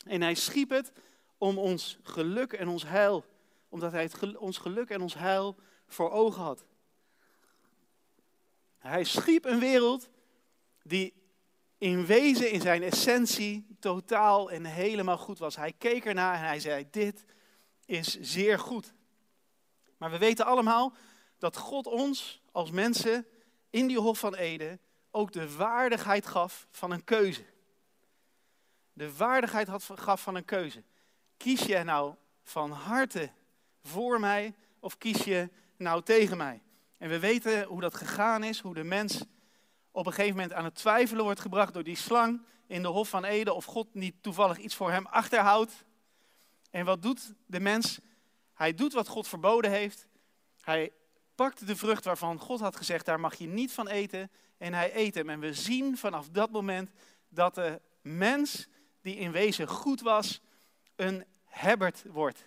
En 0.06 0.22
Hij 0.22 0.34
schiep 0.34 0.70
het 0.70 0.92
om 1.38 1.58
ons 1.58 1.98
geluk 2.02 2.52
en 2.52 2.68
ons 2.68 2.84
heil, 2.84 3.24
omdat 3.68 3.92
Hij 3.92 4.10
ons 4.38 4.58
geluk 4.58 4.90
en 4.90 5.02
ons 5.02 5.14
heil 5.14 5.56
voor 5.86 6.10
ogen 6.10 6.42
had. 6.42 6.64
Hij 8.78 9.04
schiep 9.04 9.44
een 9.44 9.58
wereld 9.58 10.08
die 10.82 11.14
in 11.78 12.06
wezen, 12.06 12.50
in 12.50 12.60
zijn 12.60 12.82
essentie, 12.82 13.73
totaal 13.84 14.50
en 14.50 14.64
helemaal 14.64 15.18
goed 15.18 15.38
was. 15.38 15.56
Hij 15.56 15.72
keek 15.72 16.04
ernaar 16.04 16.34
en 16.34 16.44
hij 16.44 16.60
zei, 16.60 16.86
dit 16.90 17.24
is 17.84 18.20
zeer 18.20 18.58
goed. 18.58 18.92
Maar 19.96 20.10
we 20.10 20.18
weten 20.18 20.46
allemaal 20.46 20.92
dat 21.38 21.56
God 21.56 21.86
ons 21.86 22.42
als 22.52 22.70
mensen 22.70 23.26
in 23.70 23.86
die 23.86 23.98
Hof 23.98 24.18
van 24.18 24.34
Eden 24.34 24.80
ook 25.10 25.32
de 25.32 25.56
waardigheid 25.56 26.26
gaf 26.26 26.66
van 26.70 26.90
een 26.90 27.04
keuze. 27.04 27.44
De 28.92 29.16
waardigheid 29.16 29.68
gaf 29.94 30.22
van 30.22 30.34
een 30.34 30.44
keuze. 30.44 30.82
Kies 31.36 31.60
je 31.60 31.82
nou 31.82 32.14
van 32.42 32.70
harte 32.70 33.30
voor 33.82 34.20
mij 34.20 34.54
of 34.80 34.98
kies 34.98 35.24
je 35.24 35.48
nou 35.76 36.02
tegen 36.02 36.36
mij? 36.36 36.62
En 36.98 37.08
we 37.08 37.18
weten 37.18 37.64
hoe 37.64 37.80
dat 37.80 37.94
gegaan 37.94 38.44
is, 38.44 38.60
hoe 38.60 38.74
de 38.74 38.84
mens 38.84 39.24
op 39.90 40.06
een 40.06 40.12
gegeven 40.12 40.36
moment 40.36 40.52
aan 40.52 40.64
het 40.64 40.74
twijfelen 40.74 41.24
wordt 41.24 41.40
gebracht 41.40 41.74
door 41.74 41.84
die 41.84 41.96
slang 41.96 42.40
in 42.66 42.82
de 42.82 42.88
Hof 42.88 43.08
van 43.08 43.24
Eden 43.24 43.54
of 43.54 43.64
God 43.64 43.94
niet 43.94 44.14
toevallig 44.20 44.58
iets 44.58 44.74
voor 44.74 44.90
hem 44.90 45.06
achterhoudt. 45.06 45.84
En 46.70 46.84
wat 46.84 47.02
doet 47.02 47.34
de 47.46 47.60
mens? 47.60 47.98
Hij 48.54 48.74
doet 48.74 48.92
wat 48.92 49.08
God 49.08 49.28
verboden 49.28 49.70
heeft. 49.70 50.06
Hij 50.60 50.92
pakt 51.34 51.66
de 51.66 51.76
vrucht 51.76 52.04
waarvan 52.04 52.38
God 52.38 52.60
had 52.60 52.76
gezegd, 52.76 53.04
daar 53.04 53.20
mag 53.20 53.34
je 53.34 53.46
niet 53.46 53.72
van 53.72 53.88
eten. 53.88 54.30
En 54.58 54.74
hij 54.74 54.96
eet 54.96 55.14
hem. 55.14 55.30
En 55.30 55.40
we 55.40 55.54
zien 55.54 55.96
vanaf 55.96 56.28
dat 56.28 56.50
moment 56.50 56.90
dat 57.28 57.54
de 57.54 57.80
mens, 58.02 58.66
die 59.00 59.16
in 59.16 59.32
wezen 59.32 59.68
goed 59.68 60.00
was, 60.00 60.40
een 60.96 61.24
hebbert 61.44 62.04
wordt. 62.06 62.44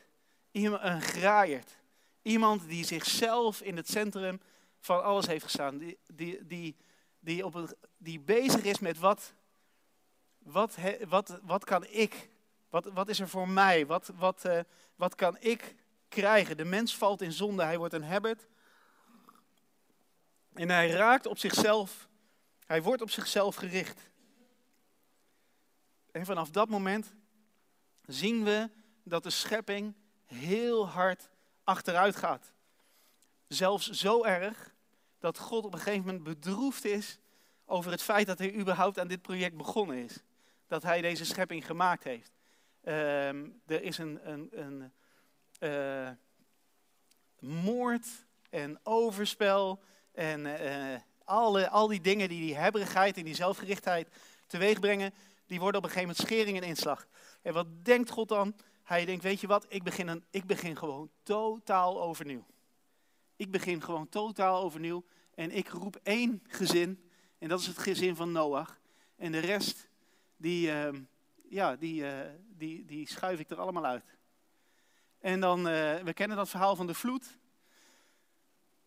Een 0.52 1.02
graaiert 1.02 1.78
Iemand 2.28 2.68
die 2.68 2.86
zichzelf 2.86 3.62
in 3.62 3.76
het 3.76 3.90
centrum 3.90 4.42
van 4.80 5.04
alles 5.04 5.28
heeft 5.28 5.44
gestaan. 5.44 5.78
Die, 5.78 5.98
die, 6.14 6.46
die, 6.46 6.76
die, 7.20 7.46
op 7.46 7.76
die 7.98 8.20
bezig 8.20 8.64
is 8.64 8.80
met 8.80 8.98
wat, 8.98 9.34
wat, 10.52 10.78
wat, 11.08 11.40
wat 11.44 11.64
kan 11.64 11.86
ik? 11.86 12.30
Wat, 12.70 12.86
wat 12.86 13.10
is 13.10 13.20
er 13.20 13.30
voor 13.30 13.50
mij? 13.50 13.86
Wat, 13.86 14.12
wat, 14.16 14.46
uh, 14.46 14.60
wat 14.96 15.16
kan 15.16 15.38
ik 15.40 15.76
krijgen? 16.08 16.58
De 16.58 16.66
mens 16.66 16.98
valt 16.98 17.22
in 17.22 17.32
zonde, 17.32 17.64
hij 17.64 17.78
wordt 17.78 17.94
een 17.94 18.04
habit. 18.04 18.48
En 20.54 20.70
hij 20.70 20.90
raakt 20.90 21.26
op 21.26 21.38
zichzelf, 21.38 22.10
hij 22.66 22.82
wordt 22.82 23.02
op 23.02 23.10
zichzelf 23.10 23.56
gericht. 23.56 24.10
En 26.12 26.26
vanaf 26.26 26.50
dat 26.50 26.70
moment 26.70 27.14
zien 28.06 28.44
we 28.44 28.70
dat 29.04 29.24
de 29.24 29.30
schepping 29.30 29.96
heel 30.26 30.88
hard 30.88 31.30
achteruit 31.64 32.16
gaat. 32.16 32.54
Zelfs 33.48 33.90
zo 33.90 34.24
erg 34.24 34.76
dat 35.20 35.38
God 35.38 35.66
op 35.66 35.74
een 35.74 35.80
gegeven 35.80 36.06
moment 36.06 36.24
bedroefd 36.24 36.86
is 36.86 37.20
over 37.66 37.92
het 37.92 38.02
feit 38.02 38.28
dat 38.28 38.38
hij 38.38 38.54
überhaupt 38.54 39.00
aan 39.00 39.08
dit 39.08 39.22
project 39.22 39.58
begonnen 39.58 39.98
is. 39.98 40.24
Dat 40.68 40.84
hij 40.84 41.02
deze 41.02 41.26
schepping 41.26 41.66
gemaakt 41.66 42.04
heeft. 42.04 42.32
Ehm, 42.84 43.50
er 43.66 43.82
is 43.82 43.98
een, 43.98 44.20
een, 44.32 44.50
een 44.52 44.92
uh, 45.60 46.10
moord 47.40 48.08
en 48.50 48.80
overspel 48.84 49.84
en 50.12 50.46
uh, 50.46 50.96
alle, 51.24 51.70
al 51.70 51.88
die 51.88 52.02
dingen 52.02 52.30
die 52.30 52.42
die 52.42 52.56
hebberigheid 52.56 53.18
en 53.18 53.24
die 53.24 53.36
zelfgerichtheid 53.36 54.10
teweeg 54.48 54.80
brengen, 54.80 55.14
die 55.46 55.60
worden 55.60 55.78
op 55.82 55.88
een 55.88 55.94
gegeven 55.94 56.16
moment 56.16 56.28
schering 56.28 56.58
en 56.58 56.68
inslag. 56.68 57.08
En 57.42 57.54
wat 57.54 57.86
denkt 57.86 58.10
God 58.10 58.30
dan? 58.30 58.56
Hij 58.84 59.06
denkt, 59.06 59.24
weet 59.24 59.42
je 59.42 59.48
wat, 59.48 59.66
ik 59.70 59.84
begin, 59.84 60.08
een, 60.08 60.26
ik 60.30 60.46
begin 60.46 60.78
gewoon 60.78 61.10
totaal 61.24 62.02
overnieuw. 62.02 62.46
Ik 63.36 63.52
begin 63.52 63.82
gewoon 63.82 64.10
totaal 64.10 64.62
overnieuw 64.62 65.06
en 65.36 65.52
ik 65.52 65.70
roep 65.70 66.00
één 66.04 66.44
gezin 66.48 67.10
en 67.38 67.50
dat 67.50 67.60
is 67.60 67.68
het 67.68 67.78
gezin 67.78 68.16
van 68.16 68.32
Noach. 68.32 68.80
En 69.16 69.32
de 69.32 69.40
rest, 69.40 69.88
die, 70.38 70.72
uh, 70.72 70.88
ja, 71.50 71.76
die, 71.76 72.02
uh, 72.02 72.10
die, 72.58 72.86
die 72.86 73.08
schuif 73.08 73.40
ik 73.40 73.50
er 73.50 73.60
allemaal 73.60 73.86
uit. 73.86 74.18
En 75.20 75.40
dan, 75.40 75.60
uh, 75.60 75.96
we 75.96 76.14
kennen 76.14 76.38
dat 76.38 76.50
verhaal 76.50 76.76
van 76.76 76.88
de 76.88 76.94
vloed. 76.94 77.38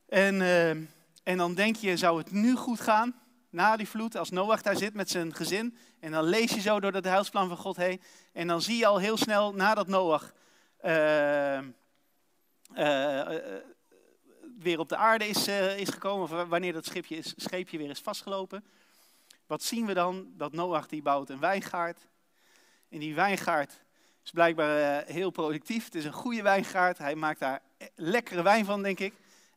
En, 0.08 0.42
ehm, 0.42 0.84
en 1.22 1.36
dan 1.36 1.54
denk 1.54 1.76
je, 1.76 1.96
zou 1.96 2.18
het 2.18 2.30
nu 2.30 2.56
goed 2.56 2.80
gaan? 2.80 3.20
Na 3.50 3.76
die 3.76 3.88
vloed, 3.88 4.16
als 4.16 4.30
Noach 4.30 4.62
daar 4.62 4.76
zit 4.76 4.94
met 4.94 5.10
zijn 5.10 5.34
gezin. 5.34 5.76
En 6.00 6.12
dan 6.12 6.24
lees 6.24 6.52
je 6.52 6.60
zo 6.60 6.80
door 6.80 6.92
het 6.92 7.04
heilsplan 7.04 7.48
van 7.48 7.56
God 7.56 7.76
heen. 7.76 8.00
En 8.32 8.46
dan 8.46 8.62
zie 8.62 8.76
je 8.76 8.86
al 8.86 8.98
heel 8.98 9.16
snel, 9.16 9.54
nadat 9.54 9.86
Noach 9.86 10.32
ehm, 10.80 11.70
eh, 12.72 13.28
weer 14.58 14.78
op 14.78 14.88
de 14.88 14.96
aarde 14.96 15.26
is, 15.26 15.48
is 15.76 15.88
gekomen, 15.88 16.48
wanneer 16.48 16.72
dat 16.72 16.84
schipje, 16.84 17.16
is, 17.16 17.34
scheepje 17.36 17.78
weer 17.78 17.90
is 17.90 18.00
vastgelopen. 18.00 18.64
Wat 19.50 19.62
zien 19.62 19.86
we 19.86 19.94
dan? 19.94 20.32
Dat 20.36 20.52
Noach 20.52 20.86
die 20.86 21.02
bouwt 21.02 21.28
een 21.28 21.40
wijngaard. 21.40 22.08
En 22.88 22.98
die 22.98 23.14
wijngaard 23.14 23.84
is 24.24 24.30
blijkbaar 24.30 24.78
uh, 24.78 25.14
heel 25.14 25.30
productief. 25.30 25.84
Het 25.84 25.94
is 25.94 26.04
een 26.04 26.12
goede 26.12 26.42
wijngaard. 26.42 26.98
Hij 26.98 27.14
maakt 27.14 27.40
daar 27.40 27.62
lekkere 27.94 28.42
wijn 28.42 28.64
van, 28.64 28.82
denk 28.82 28.98
ik. 28.98 29.14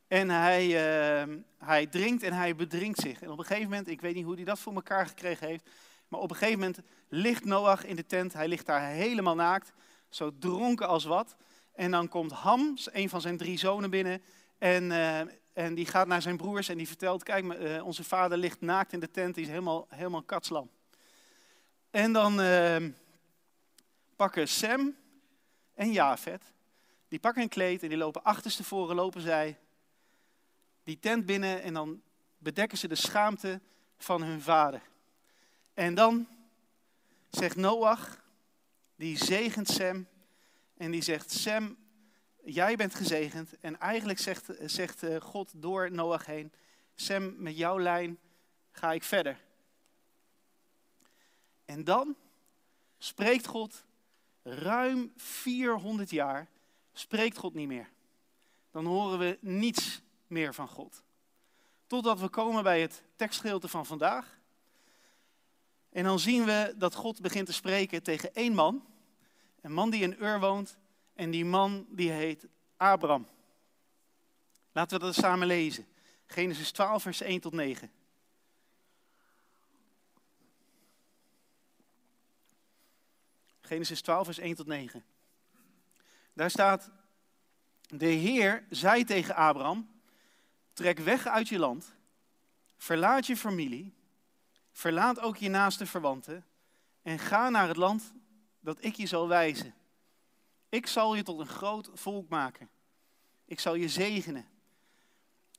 En 0.08 0.30
hij, 0.30 0.66
uh, 0.66 1.36
hij 1.58 1.86
drinkt 1.86 2.22
en 2.22 2.32
hij 2.32 2.56
bedrinkt 2.56 2.98
zich. 2.98 3.22
En 3.22 3.30
op 3.30 3.38
een 3.38 3.44
gegeven 3.44 3.70
moment, 3.70 3.88
ik 3.88 4.00
weet 4.00 4.14
niet 4.14 4.24
hoe 4.24 4.34
hij 4.34 4.44
dat 4.44 4.58
voor 4.58 4.74
elkaar 4.74 5.06
gekregen 5.06 5.46
heeft. 5.46 5.70
Maar 6.08 6.20
op 6.20 6.30
een 6.30 6.36
gegeven 6.36 6.60
moment 6.60 6.80
ligt 7.08 7.44
Noach 7.44 7.84
in 7.84 7.96
de 7.96 8.06
tent. 8.06 8.32
Hij 8.32 8.48
ligt 8.48 8.66
daar 8.66 8.88
helemaal 8.88 9.34
naakt. 9.34 9.72
Zo 10.08 10.30
dronken 10.38 10.88
als 10.88 11.04
wat. 11.04 11.36
En 11.72 11.90
dan 11.90 12.08
komt 12.08 12.32
Ham, 12.32 12.76
een 12.84 13.08
van 13.08 13.20
zijn 13.20 13.36
drie 13.36 13.58
zonen, 13.58 13.90
binnen. 13.90 14.22
En, 14.58 14.84
uh, 14.84 15.20
en 15.54 15.74
die 15.74 15.86
gaat 15.86 16.06
naar 16.06 16.22
zijn 16.22 16.36
broers 16.36 16.68
en 16.68 16.76
die 16.76 16.86
vertelt, 16.86 17.22
kijk, 17.22 17.44
uh, 17.44 17.84
onze 17.84 18.04
vader 18.04 18.38
ligt 18.38 18.60
naakt 18.60 18.92
in 18.92 19.00
de 19.00 19.10
tent, 19.10 19.34
die 19.34 19.44
is 19.44 19.50
helemaal, 19.50 19.86
helemaal 19.88 20.22
katslam. 20.22 20.70
En 21.90 22.12
dan 22.12 22.40
uh, 22.40 22.76
pakken 24.16 24.48
Sem 24.48 24.96
en 25.74 25.92
Jafet, 25.92 26.42
die 27.08 27.18
pakken 27.18 27.42
een 27.42 27.48
kleed 27.48 27.82
en 27.82 27.88
die 27.88 27.98
lopen 27.98 28.24
achterstevoren, 28.24 28.96
lopen 28.96 29.20
zij 29.20 29.58
die 30.82 30.98
tent 30.98 31.26
binnen 31.26 31.62
en 31.62 31.74
dan 31.74 32.02
bedekken 32.38 32.78
ze 32.78 32.88
de 32.88 32.94
schaamte 32.94 33.60
van 33.96 34.22
hun 34.22 34.42
vader. 34.42 34.82
En 35.74 35.94
dan 35.94 36.26
zegt 37.30 37.56
Noach, 37.56 38.22
die 38.96 39.16
zegent 39.24 39.68
Sem 39.68 40.08
en 40.76 40.90
die 40.90 41.02
zegt, 41.02 41.30
Sem, 41.30 41.76
jij 42.44 42.76
bent 42.76 42.94
gezegend. 42.94 43.58
En 43.60 43.80
eigenlijk 43.80 44.18
zegt, 44.18 44.50
zegt 44.64 45.02
eh, 45.02 45.20
God 45.20 45.52
door 45.56 45.92
Noach 45.92 46.26
heen, 46.26 46.52
Sem, 46.94 47.34
met 47.38 47.56
jouw 47.56 47.78
lijn 47.78 48.18
ga 48.70 48.92
ik 48.92 49.02
verder. 49.02 49.40
En 51.64 51.84
dan 51.84 52.16
spreekt 52.98 53.46
God 53.46 53.84
ruim 54.42 55.12
400 55.16 56.10
jaar, 56.10 56.48
spreekt 56.92 57.36
God 57.36 57.54
niet 57.54 57.68
meer. 57.68 57.90
Dan 58.70 58.86
horen 58.86 59.18
we 59.18 59.38
niets 59.40 60.02
meer 60.26 60.54
van 60.54 60.68
God. 60.68 61.02
Totdat 61.86 62.20
we 62.20 62.28
komen 62.28 62.62
bij 62.62 62.80
het 62.80 63.02
tekstgedeelte 63.16 63.68
van 63.68 63.86
vandaag. 63.86 64.38
En 65.88 66.04
dan 66.04 66.18
zien 66.18 66.44
we 66.44 66.74
dat 66.76 66.94
God 66.94 67.20
begint 67.20 67.46
te 67.46 67.52
spreken 67.52 68.02
tegen 68.02 68.34
één 68.34 68.54
man. 68.54 68.86
Een 69.60 69.72
man 69.72 69.90
die 69.90 70.02
in 70.02 70.16
Ur 70.18 70.40
woont. 70.40 70.78
En 71.14 71.30
die 71.30 71.44
man 71.44 71.86
die 71.88 72.10
heet 72.10 72.46
Abraham. 72.76 73.28
Laten 74.72 74.98
we 74.98 75.04
dat 75.04 75.14
samen 75.14 75.46
lezen. 75.46 75.86
Genesis 76.26 76.70
12, 76.70 77.02
vers 77.02 77.20
1 77.20 77.40
tot 77.40 77.52
9. 77.52 77.90
Genesis 83.60 84.00
12, 84.00 84.24
vers 84.24 84.38
1 84.38 84.54
tot 84.54 84.66
9. 84.66 85.04
Daar 86.32 86.50
staat, 86.50 86.90
de 87.80 88.06
Heer 88.06 88.64
zei 88.70 89.04
tegen 89.04 89.34
Abraham, 89.34 89.90
trek 90.72 90.98
weg 90.98 91.26
uit 91.26 91.48
je 91.48 91.58
land, 91.58 91.94
verlaat 92.76 93.26
je 93.26 93.36
familie, 93.36 93.94
verlaat 94.72 95.20
ook 95.20 95.36
je 95.36 95.48
naaste 95.48 95.86
verwanten 95.86 96.44
en 97.02 97.18
ga 97.18 97.48
naar 97.48 97.68
het 97.68 97.76
land 97.76 98.12
dat 98.60 98.84
ik 98.84 98.94
je 98.94 99.06
zal 99.06 99.28
wijzen. 99.28 99.74
Ik 100.74 100.86
zal 100.86 101.14
je 101.14 101.22
tot 101.22 101.38
een 101.38 101.46
groot 101.46 101.90
volk 101.92 102.28
maken. 102.28 102.68
Ik 103.44 103.60
zal 103.60 103.74
je 103.74 103.88
zegenen. 103.88 104.48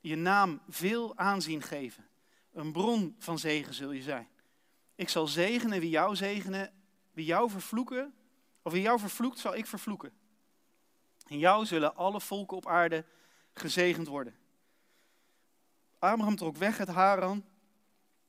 Je 0.00 0.16
naam 0.16 0.60
veel 0.68 1.16
aanzien 1.16 1.62
geven. 1.62 2.08
Een 2.52 2.72
bron 2.72 3.16
van 3.18 3.38
zegen 3.38 3.74
zul 3.74 3.90
je 3.90 4.02
zijn. 4.02 4.28
Ik 4.94 5.08
zal 5.08 5.26
zegenen 5.26 5.80
wie 5.80 5.90
jou 5.90 6.16
zegenen, 6.16 6.72
wie 7.12 7.24
jou 7.24 7.50
vervloeken, 7.50 8.14
of 8.62 8.72
wie 8.72 8.82
jou 8.82 8.98
vervloekt 8.98 9.38
zal 9.38 9.54
ik 9.54 9.66
vervloeken. 9.66 10.12
In 11.26 11.38
jou 11.38 11.66
zullen 11.66 11.96
alle 11.96 12.20
volken 12.20 12.56
op 12.56 12.66
aarde 12.66 13.04
gezegend 13.52 14.06
worden. 14.06 14.36
Abraham 15.98 16.36
trok 16.36 16.56
weg 16.56 16.78
uit 16.78 16.88
Haran, 16.88 17.44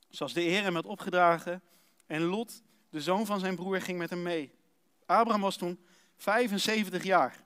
zoals 0.09 0.33
de 0.33 0.41
Heer 0.41 0.63
hem 0.63 0.75
had 0.75 0.85
opgedragen, 0.85 1.61
en 2.05 2.21
Lot, 2.21 2.63
de 2.89 3.01
zoon 3.01 3.25
van 3.25 3.39
zijn 3.39 3.55
broer, 3.55 3.81
ging 3.81 3.97
met 3.97 4.09
hem 4.09 4.21
mee. 4.21 4.55
Abraham 5.05 5.41
was 5.41 5.57
toen 5.57 5.85
75 6.17 7.03
jaar. 7.03 7.43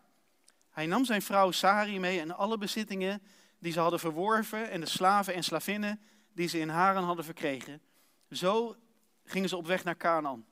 Hij 0.69 0.85
nam 0.85 1.05
zijn 1.05 1.21
vrouw 1.21 1.51
Sari 1.51 1.99
mee 1.99 2.19
en 2.19 2.35
alle 2.35 2.57
bezittingen 2.57 3.21
die 3.59 3.71
ze 3.71 3.79
hadden 3.79 3.99
verworven 3.99 4.69
en 4.69 4.79
de 4.79 4.85
slaven 4.85 5.33
en 5.33 5.43
slavinnen 5.43 5.99
die 6.33 6.47
ze 6.47 6.59
in 6.59 6.69
Haran 6.69 7.03
hadden 7.03 7.25
verkregen. 7.25 7.81
Zo 8.29 8.75
gingen 9.23 9.49
ze 9.49 9.57
op 9.57 9.67
weg 9.67 9.83
naar 9.83 9.97
Canaan. 9.97 10.45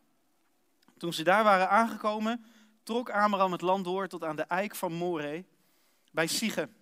Toen 0.98 1.14
ze 1.14 1.24
daar 1.24 1.44
waren 1.44 1.70
aangekomen, 1.70 2.46
trok 2.84 3.10
Abraham 3.10 3.52
het 3.52 3.62
land 3.62 3.84
door 3.84 4.08
tot 4.08 4.24
aan 4.24 4.36
de 4.36 4.42
eik 4.42 4.76
van 4.76 4.94
Moreh 4.94 5.44
bij 6.12 6.28
Sichem. 6.28 6.76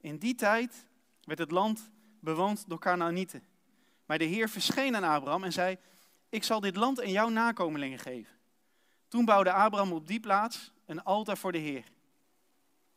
In 0.00 0.18
die 0.18 0.34
tijd 0.34 0.86
werd 1.22 1.38
het 1.38 1.50
land 1.50 1.90
bewoond 2.20 2.64
door 2.66 2.78
Canaanieten. 2.78 3.42
Maar 4.06 4.18
de 4.18 4.24
Heer 4.24 4.48
verscheen 4.48 4.96
aan 4.96 5.04
Abraham 5.04 5.44
en 5.44 5.52
zei, 5.52 5.78
ik 6.28 6.44
zal 6.44 6.60
dit 6.60 6.76
land 6.76 7.00
aan 7.00 7.10
jouw 7.10 7.28
nakomelingen 7.28 7.98
geven. 7.98 8.37
Toen 9.08 9.24
bouwde 9.24 9.52
Abraham 9.52 9.92
op 9.92 10.06
die 10.06 10.20
plaats 10.20 10.72
een 10.86 11.02
altaar 11.02 11.38
voor 11.38 11.52
de 11.52 11.58
Heer, 11.58 11.84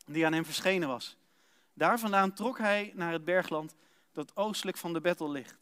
die 0.06 0.26
aan 0.26 0.32
hem 0.32 0.44
verschenen 0.44 0.88
was. 0.88 1.16
Daar 1.74 1.98
vandaan 1.98 2.32
trok 2.32 2.58
hij 2.58 2.92
naar 2.94 3.12
het 3.12 3.24
bergland 3.24 3.74
dat 4.12 4.36
oostelijk 4.36 4.76
van 4.76 4.92
de 4.92 5.00
Bethel 5.00 5.30
ligt. 5.30 5.56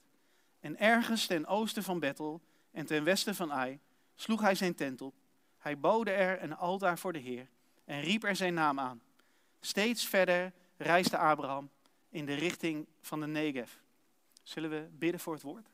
En 0.61 0.79
ergens 0.79 1.27
ten 1.27 1.47
oosten 1.47 1.83
van 1.83 1.99
Bethel 1.99 2.41
en 2.71 2.87
ten 2.87 3.05
westen 3.05 3.35
van 3.35 3.53
Ai 3.53 3.79
sloeg 4.15 4.41
hij 4.41 4.55
zijn 4.55 4.75
tent 4.75 5.01
op. 5.01 5.15
Hij 5.59 5.79
bouwde 5.79 6.11
er 6.11 6.43
een 6.43 6.57
altaar 6.57 6.99
voor 6.99 7.13
de 7.13 7.19
Heer 7.19 7.49
en 7.85 8.01
riep 8.01 8.25
er 8.25 8.37
zijn 8.37 8.55
naam 8.55 8.81
aan. 8.81 9.03
Steeds 9.61 10.07
verder 10.07 10.53
reisde 10.77 11.19
Abraham 11.19 11.71
in 12.09 12.27
de 12.27 12.35
richting 12.35 12.87
van 13.01 13.21
de 13.21 13.27
Negev. 13.27 13.73
Zullen 14.43 14.71
we 14.71 14.89
bidden 14.93 15.21
voor 15.21 15.33
het 15.33 15.43
woord? 15.43 15.69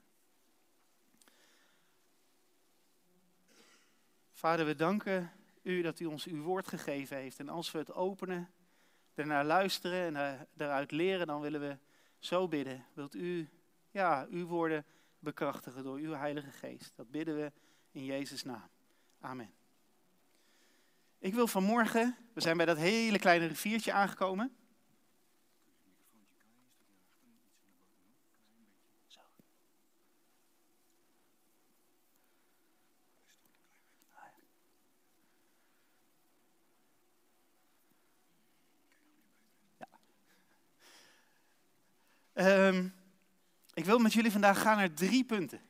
Vader, 4.36 4.66
we 4.66 4.74
danken 4.74 5.32
u 5.62 5.82
dat 5.82 6.00
u 6.00 6.04
ons 6.04 6.24
uw 6.26 6.42
woord 6.42 6.66
gegeven 6.66 7.16
heeft. 7.16 7.38
En 7.38 7.48
als 7.48 7.70
we 7.70 7.78
het 7.78 7.92
openen, 7.92 8.50
ernaar 9.14 9.44
luisteren 9.44 10.16
en 10.16 10.48
daaruit 10.52 10.90
leren, 10.90 11.26
dan 11.26 11.40
willen 11.40 11.60
we 11.60 11.78
zo 12.18 12.48
bidden. 12.48 12.84
Wilt 12.94 13.14
u 13.14 13.48
ja, 13.90 14.26
uw 14.30 14.46
woorden 14.46 14.84
bekrachtigen 15.18 15.82
door 15.82 15.96
uw 15.98 16.12
Heilige 16.12 16.50
Geest? 16.50 16.92
Dat 16.96 17.10
bidden 17.10 17.36
we 17.36 17.52
in 17.90 18.04
Jezus' 18.04 18.42
naam. 18.42 18.68
Amen. 19.20 19.50
Ik 21.18 21.34
wil 21.34 21.46
vanmorgen, 21.46 22.16
we 22.32 22.40
zijn 22.40 22.56
bij 22.56 22.66
dat 22.66 22.76
hele 22.76 23.18
kleine 23.18 23.46
riviertje 23.46 23.92
aangekomen. 23.92 24.56
Um, 42.38 42.94
ik 43.74 43.84
wil 43.84 43.98
met 43.98 44.12
jullie 44.12 44.30
vandaag 44.30 44.60
gaan 44.60 44.76
naar 44.76 44.92
drie 44.92 45.24
punten. 45.24 45.60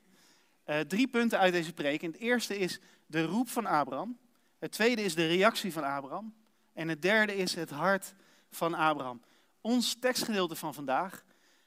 Uh, 0.67 0.81
drie 0.81 1.09
punten 1.09 1.39
uit 1.39 1.53
deze 1.53 1.73
preek. 1.73 2.03
En 2.03 2.11
het 2.11 2.21
eerste 2.21 2.59
is 2.59 2.81
de 3.07 3.25
roep 3.25 3.49
van 3.49 3.67
Abraham. 3.67 4.19
Het 4.59 4.73
tweede 4.73 5.03
is 5.03 5.15
de 5.15 5.27
reactie 5.27 5.73
van 5.73 5.85
Abraham. 5.85 6.35
En 6.73 6.89
het 6.89 7.03
derde 7.03 7.37
is 7.37 7.55
het 7.55 7.71
hart 7.71 8.15
van 8.51 8.75
Abraham. 8.75 9.23
Ons 9.61 9.97
tekstgedeelte 10.01 10.57
van 10.57 10.75
vandaag 10.75 11.25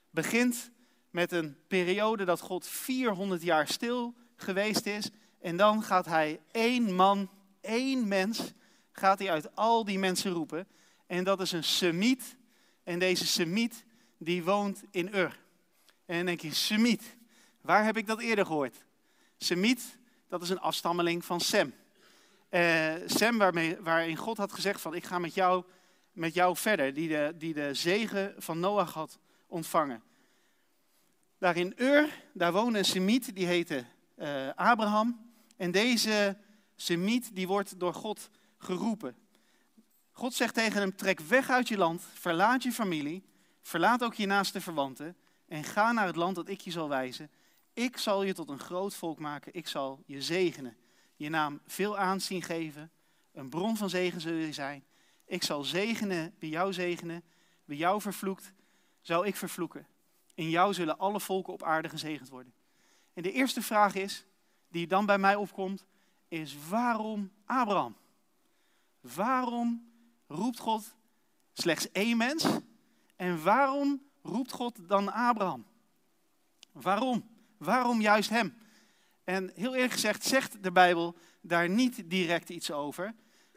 begint 0.10 0.72
met 1.10 1.32
een 1.32 1.58
periode 1.68 2.24
dat 2.24 2.40
God 2.40 2.68
400 2.68 3.42
jaar 3.42 3.68
stil 3.68 4.16
geweest 4.36 4.86
is. 4.86 5.10
En 5.42 5.58
dan 5.58 5.84
gaat 5.84 6.06
hij 6.06 6.40
één 6.52 6.94
man, 6.96 7.30
één 7.62 8.08
mens, 8.08 8.54
gaat 8.92 9.20
hij 9.20 9.32
uit 9.32 9.56
al 9.56 9.86
die 9.86 10.00
mensen 10.00 10.32
roepen. 10.32 10.68
En 11.08 11.24
dat 11.24 11.42
is 11.42 11.52
een 11.52 11.64
Semiet. 11.64 12.38
En 12.84 13.00
deze 13.00 13.28
Semiet 13.28 13.88
die 14.20 14.44
woont 14.44 14.84
in 14.92 15.16
Ur. 15.16 15.40
En 16.06 16.16
dan 16.16 16.26
denk 16.26 16.42
je, 16.42 16.54
Semiet, 16.54 17.16
waar 17.62 17.84
heb 17.84 17.98
ik 17.98 18.08
dat 18.08 18.20
eerder 18.20 18.46
gehoord? 18.46 18.86
Semiet, 19.38 19.98
dat 20.28 20.42
is 20.42 20.50
een 20.50 20.60
afstammeling 20.60 21.26
van 21.26 21.42
Sem. 21.42 21.74
Uh, 22.50 22.94
Sem 23.06 23.38
waarmee, 23.38 23.78
waarin 23.82 24.16
God 24.16 24.38
had 24.38 24.54
gezegd 24.54 24.82
van 24.82 24.94
ik 24.94 25.06
ga 25.06 25.20
met 25.20 25.34
jou, 25.34 25.64
met 26.12 26.34
jou 26.34 26.58
verder, 26.58 26.94
die 26.94 27.08
de, 27.08 27.34
die 27.38 27.54
de 27.54 27.74
zegen 27.74 28.36
van 28.38 28.60
Noach 28.60 28.94
had 28.94 29.20
ontvangen. 29.48 30.04
Daar 31.38 31.58
in 31.58 31.74
Ur, 31.78 32.10
daar 32.34 32.52
woonde 32.52 32.78
een 32.78 32.86
Semiet, 32.86 33.36
die 33.36 33.46
heette 33.46 33.86
uh, 34.18 34.50
Abraham. 34.56 35.32
En 35.58 35.72
deze 35.72 36.38
Semiet, 36.76 37.36
die 37.36 37.48
wordt 37.48 37.80
door 37.80 37.94
God 37.94 38.30
geroepen. 38.58 39.16
God 40.12 40.34
zegt 40.34 40.54
tegen 40.54 40.82
hem, 40.82 40.96
trek 40.96 41.20
weg 41.20 41.50
uit 41.50 41.68
je 41.68 41.78
land, 41.78 42.04
verlaat 42.14 42.64
je 42.64 42.72
familie 42.72 43.29
Verlaat 43.70 44.04
ook 44.04 44.14
je 44.14 44.26
naaste 44.26 44.62
verwanten 44.62 45.18
en 45.48 45.64
ga 45.64 45.92
naar 45.92 46.06
het 46.06 46.16
land 46.16 46.36
dat 46.36 46.50
ik 46.50 46.62
je 46.62 46.72
zal 46.72 46.90
wijzen. 46.90 47.30
Ik 47.74 47.98
zal 47.98 48.24
je 48.24 48.34
tot 48.34 48.50
een 48.50 48.60
groot 48.60 48.96
volk 48.96 49.20
maken, 49.20 49.54
ik 49.54 49.68
zal 49.68 50.04
je 50.06 50.22
zegenen. 50.22 50.78
Je 51.16 51.30
naam 51.30 51.60
veel 51.68 51.98
aanzien 51.98 52.42
geven, 52.42 52.92
een 53.32 53.50
bron 53.50 53.78
van 53.78 53.90
zegen 53.90 54.22
zul 54.22 54.34
je 54.34 54.54
zijn. 54.54 54.84
Ik 55.26 55.44
zal 55.44 55.64
zegenen, 55.64 56.36
wie 56.40 56.50
jou 56.50 56.74
zegenen, 56.74 57.24
wie 57.66 57.78
jou 57.78 58.02
vervloekt, 58.02 58.54
zal 59.02 59.26
ik 59.26 59.36
vervloeken. 59.36 59.88
In 60.34 60.50
jou 60.50 60.74
zullen 60.74 60.98
alle 60.98 61.20
volken 61.20 61.54
op 61.54 61.64
aarde 61.64 61.90
gezegend 61.90 62.30
worden. 62.30 62.54
En 63.14 63.24
de 63.24 63.32
eerste 63.32 63.62
vraag 63.62 63.96
is, 63.96 64.26
die 64.68 64.88
dan 64.88 65.06
bij 65.06 65.18
mij 65.18 65.36
opkomt, 65.36 65.86
is 66.28 66.56
waarom 66.70 67.32
Abraham? 67.46 67.98
Waarom 69.02 69.92
roept 70.28 70.60
God 70.60 70.96
slechts 71.54 71.92
één 71.92 72.18
mens 72.18 72.46
en 73.20 73.44
waarom 73.44 74.02
roept 74.22 74.52
God 74.52 74.90
dan 74.90 75.14
Abraham? 75.14 75.66
Waarom? 76.72 77.30
Waarom 77.58 78.02
juist 78.02 78.30
hem? 78.30 78.58
En 79.24 79.52
heel 79.56 79.74
eerlijk 79.74 79.94
gezegd 79.94 80.24
zegt 80.24 80.64
de 80.64 80.72
Bijbel 80.72 81.16
daar 81.42 81.70
niet 81.70 82.10
direct 82.10 82.50
iets 82.50 82.72
over. 82.72 83.14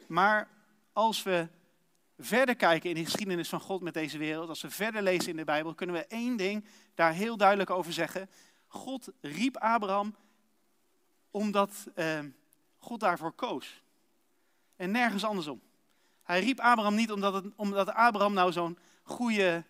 Maar 0.07 0.49
als 0.93 1.23
we 1.23 1.47
verder 2.17 2.55
kijken 2.55 2.89
in 2.89 2.95
de 2.95 3.03
geschiedenis 3.03 3.49
van 3.49 3.59
God 3.59 3.81
met 3.81 3.93
deze 3.93 4.17
wereld, 4.17 4.49
als 4.49 4.61
we 4.61 4.69
verder 4.69 5.01
lezen 5.01 5.29
in 5.29 5.37
de 5.37 5.43
Bijbel, 5.43 5.73
kunnen 5.73 5.95
we 5.95 6.05
één 6.05 6.37
ding 6.37 6.65
daar 6.95 7.13
heel 7.13 7.37
duidelijk 7.37 7.69
over 7.69 7.93
zeggen. 7.93 8.29
God 8.67 9.11
riep 9.21 9.57
Abraham 9.57 10.15
omdat 11.31 11.87
eh, 11.95 12.19
God 12.77 12.99
daarvoor 12.99 13.31
koos. 13.31 13.83
En 14.75 14.91
nergens 14.91 15.23
andersom. 15.23 15.61
Hij 16.23 16.39
riep 16.39 16.59
Abraham 16.59 16.95
niet 16.95 17.11
omdat, 17.11 17.43
omdat 17.55 17.93
Abraham 17.93 18.33
nou 18.33 18.51
zo'n 18.51 18.77
goede 19.03 19.65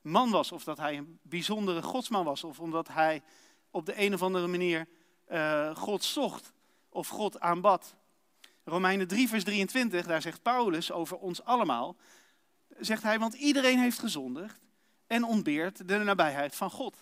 man 0.00 0.30
was, 0.30 0.52
of 0.52 0.64
dat 0.64 0.78
hij 0.78 0.96
een 0.96 1.18
bijzondere 1.22 1.82
godsman 1.82 2.24
was, 2.24 2.44
of 2.44 2.60
omdat 2.60 2.88
hij 2.88 3.22
op 3.70 3.86
de 3.86 4.00
een 4.00 4.14
of 4.14 4.22
andere 4.22 4.46
manier 4.46 4.88
uh, 5.32 5.76
God 5.76 6.04
zocht 6.04 6.52
of 6.88 7.08
God 7.08 7.40
aanbad. 7.40 7.94
Romeinen 8.64 9.08
3, 9.08 9.28
vers 9.28 9.44
23, 9.44 10.06
daar 10.06 10.22
zegt 10.22 10.42
Paulus 10.42 10.92
over 10.92 11.16
ons 11.16 11.44
allemaal, 11.44 11.96
zegt 12.78 13.02
hij, 13.02 13.18
want 13.18 13.34
iedereen 13.34 13.78
heeft 13.78 13.98
gezondigd 13.98 14.66
en 15.06 15.24
ontbeert 15.24 15.88
de 15.88 15.98
nabijheid 15.98 16.56
van 16.56 16.70
God. 16.70 16.96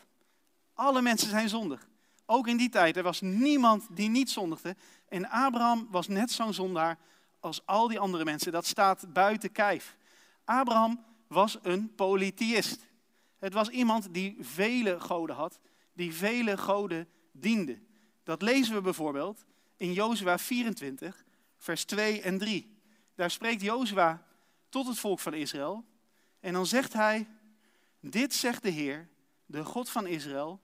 Alle 0.74 1.02
mensen 1.02 1.28
zijn 1.28 1.48
zondig. 1.48 1.88
Ook 2.26 2.48
in 2.48 2.56
die 2.56 2.68
tijd, 2.68 2.96
er 2.96 3.02
was 3.02 3.20
niemand 3.20 3.86
die 3.90 4.08
niet 4.08 4.30
zondigde. 4.30 4.76
En 5.08 5.28
Abraham 5.28 5.88
was 5.90 6.08
net 6.08 6.30
zo'n 6.30 6.54
zondaar 6.54 6.98
als 7.40 7.66
al 7.66 7.88
die 7.88 7.98
andere 7.98 8.24
mensen. 8.24 8.52
Dat 8.52 8.66
staat 8.66 9.12
buiten 9.12 9.52
kijf. 9.52 9.96
Abraham 10.44 11.04
was 11.26 11.58
een 11.62 11.94
polytheïst. 11.94 12.86
Het 13.38 13.52
was 13.52 13.68
iemand 13.68 14.14
die 14.14 14.36
vele 14.40 15.00
goden 15.00 15.36
had, 15.36 15.58
die 15.92 16.14
vele 16.14 16.56
goden 16.56 17.08
diende. 17.32 17.82
Dat 18.22 18.42
lezen 18.42 18.74
we 18.74 18.80
bijvoorbeeld 18.80 19.44
in 19.76 19.92
Jozua 19.92 20.38
24, 20.38 21.24
vers 21.56 21.84
2 21.84 22.20
en 22.20 22.38
3. 22.38 22.76
Daar 23.14 23.30
spreekt 23.30 23.62
Jozua 23.62 24.26
tot 24.68 24.86
het 24.86 24.98
volk 24.98 25.20
van 25.20 25.34
Israël. 25.34 25.84
En 26.40 26.52
dan 26.52 26.66
zegt 26.66 26.92
hij, 26.92 27.28
dit 28.00 28.34
zegt 28.34 28.62
de 28.62 28.70
Heer, 28.70 29.08
de 29.46 29.64
God 29.64 29.90
van 29.90 30.06
Israël. 30.06 30.60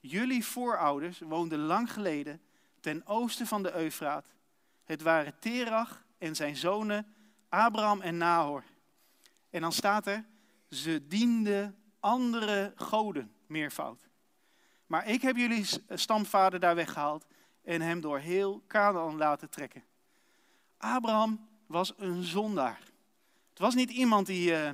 Jullie 0.00 0.44
voorouders 0.44 1.18
woonden 1.18 1.58
lang 1.58 1.92
geleden 1.92 2.40
ten 2.80 3.06
oosten 3.06 3.46
van 3.46 3.62
de 3.62 3.74
Eufraat. 3.74 4.26
Het 4.84 5.02
waren 5.02 5.38
Terach 5.38 6.04
en 6.18 6.36
zijn 6.36 6.56
zonen 6.56 7.14
Abraham 7.48 8.00
en 8.00 8.16
Nahor. 8.16 8.64
En 9.54 9.60
dan 9.60 9.72
staat 9.72 10.06
er, 10.06 10.24
ze 10.70 11.06
dienden 11.06 11.76
andere 12.00 12.72
goden, 12.76 13.32
meervoud. 13.46 14.08
Maar 14.86 15.08
ik 15.08 15.22
heb 15.22 15.36
jullie 15.36 15.66
stamvader 15.88 16.60
daar 16.60 16.74
weggehaald 16.74 17.26
en 17.62 17.80
hem 17.80 18.00
door 18.00 18.18
heel 18.18 18.62
Canaan 18.66 19.16
laten 19.16 19.50
trekken. 19.50 19.84
Abraham 20.76 21.48
was 21.66 21.92
een 21.96 22.22
zondaar. 22.22 22.78
Het 23.50 23.58
was 23.58 23.74
niet 23.74 23.90
iemand 23.90 24.26
die 24.26 24.50
uh, 24.50 24.70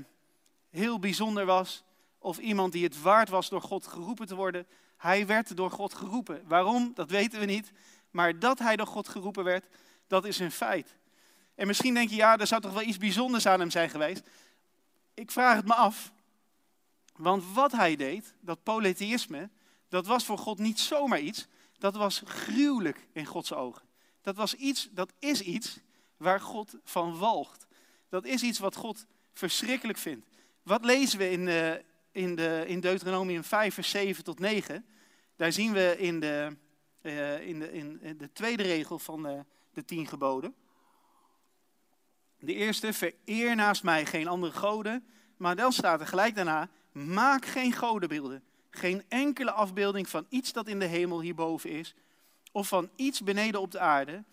heel 0.70 0.98
bijzonder 0.98 1.44
was 1.46 1.84
of 2.18 2.38
iemand 2.38 2.72
die 2.72 2.84
het 2.84 3.02
waard 3.02 3.28
was 3.28 3.48
door 3.48 3.62
God 3.62 3.86
geroepen 3.86 4.26
te 4.26 4.34
worden. 4.34 4.66
Hij 4.96 5.26
werd 5.26 5.56
door 5.56 5.70
God 5.70 5.94
geroepen. 5.94 6.42
Waarom? 6.46 6.90
Dat 6.94 7.10
weten 7.10 7.40
we 7.40 7.46
niet. 7.46 7.72
Maar 8.10 8.38
dat 8.38 8.58
hij 8.58 8.76
door 8.76 8.86
God 8.86 9.08
geroepen 9.08 9.44
werd, 9.44 9.66
dat 10.06 10.24
is 10.24 10.38
een 10.38 10.50
feit. 10.50 10.96
En 11.54 11.66
misschien 11.66 11.94
denk 11.94 12.10
je, 12.10 12.16
ja, 12.16 12.38
er 12.38 12.46
zou 12.46 12.60
toch 12.60 12.72
wel 12.72 12.82
iets 12.82 12.98
bijzonders 12.98 13.46
aan 13.46 13.60
hem 13.60 13.70
zijn 13.70 13.90
geweest. 13.90 14.28
Ik 15.20 15.30
vraag 15.30 15.56
het 15.56 15.66
me 15.66 15.74
af. 15.74 16.12
Want 17.16 17.44
wat 17.52 17.72
hij 17.72 17.96
deed, 17.96 18.34
dat 18.40 18.62
polytheïsme, 18.62 19.50
dat 19.88 20.06
was 20.06 20.24
voor 20.24 20.38
God 20.38 20.58
niet 20.58 20.80
zomaar 20.80 21.20
iets. 21.20 21.46
Dat 21.78 21.94
was 21.94 22.22
gruwelijk 22.24 23.08
in 23.12 23.26
Gods 23.26 23.52
ogen. 23.52 23.88
Dat 24.20 24.36
was 24.36 24.54
iets, 24.54 24.88
dat 24.92 25.12
is 25.18 25.40
iets 25.40 25.78
waar 26.16 26.40
God 26.40 26.74
van 26.84 27.18
walgt. 27.18 27.66
Dat 28.08 28.24
is 28.24 28.42
iets 28.42 28.58
wat 28.58 28.76
God 28.76 29.06
verschrikkelijk 29.32 29.98
vindt. 29.98 30.26
Wat 30.62 30.84
lezen 30.84 31.18
we 31.18 31.30
in, 31.30 31.44
de, 31.44 31.84
eh, 32.12 32.22
in, 32.22 32.34
de, 32.34 32.64
in 32.66 32.80
Deuteronomium 32.80 33.44
5, 33.44 33.74
vers 33.74 33.90
7 33.90 34.24
tot 34.24 34.38
9? 34.38 34.86
Daar 35.36 35.52
zien 35.52 35.72
we 35.72 35.94
in 35.98 36.20
de, 36.20 36.56
uh, 37.02 37.46
in 37.46 37.58
de, 37.58 37.72
in 37.72 38.00
de 38.18 38.32
tweede 38.32 38.62
regel 38.62 38.98
van 38.98 39.22
de, 39.22 39.44
de 39.72 39.84
tien 39.84 40.06
geboden. 40.06 40.54
De 42.40 42.54
eerste, 42.54 42.92
vereer 42.92 43.54
naast 43.56 43.82
mij 43.82 44.06
geen 44.06 44.28
andere 44.28 44.52
goden. 44.52 45.04
Maar 45.36 45.56
dan 45.56 45.72
staat 45.72 46.00
er 46.00 46.06
gelijk 46.06 46.34
daarna, 46.34 46.68
Maak 46.92 47.44
geen 47.44 47.72
godenbeelden. 47.72 48.42
Geen 48.70 49.02
enkele 49.08 49.50
afbeelding 49.50 50.08
van 50.08 50.26
iets 50.28 50.52
dat 50.52 50.68
in 50.68 50.78
de 50.78 50.84
hemel 50.86 51.20
hierboven 51.20 51.70
is. 51.70 51.94
Of 52.52 52.68
van 52.68 52.90
iets 52.96 53.22
beneden 53.22 53.60
op 53.60 53.70
de 53.70 53.78
aarde. 53.78 54.24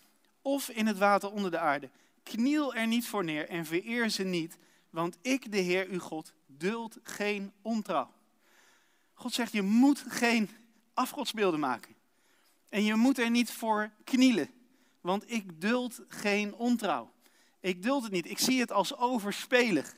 Of 0.42 0.70
in 0.70 0.88
het 0.88 0.98
water 0.98 1.32
onder 1.32 1.52
de 1.52 1.60
aarde. 1.60 1.90
Kniel 2.24 2.76
er 2.76 2.88
niet 2.88 3.08
voor 3.08 3.24
neer 3.24 3.50
en 3.50 3.66
vereer 3.66 4.10
ze 4.10 4.24
niet. 4.24 4.58
Want 4.90 5.18
ik, 5.22 5.52
de 5.52 5.58
Heer 5.58 5.88
uw 5.88 6.00
God, 6.00 6.34
duld 6.46 6.98
geen 7.04 7.54
ontrouw. 7.62 8.12
God 9.14 9.34
zegt, 9.34 9.52
je 9.52 9.62
moet 9.62 10.04
geen 10.08 10.50
afgodsbeelden 10.94 11.60
maken. 11.60 11.96
En 12.70 12.84
je 12.84 12.96
moet 12.96 13.18
er 13.18 13.30
niet 13.30 13.52
voor 13.52 13.92
knielen. 14.04 14.50
Want 15.02 15.32
ik 15.32 15.62
duld 15.62 16.02
geen 16.08 16.56
ontrouw. 16.56 17.12
Ik 17.68 17.84
duld 17.84 18.04
het 18.04 18.12
niet. 18.12 18.30
Ik 18.30 18.40
zie 18.40 18.60
het 18.60 18.72
als 18.72 18.98
overspelig. 18.98 19.96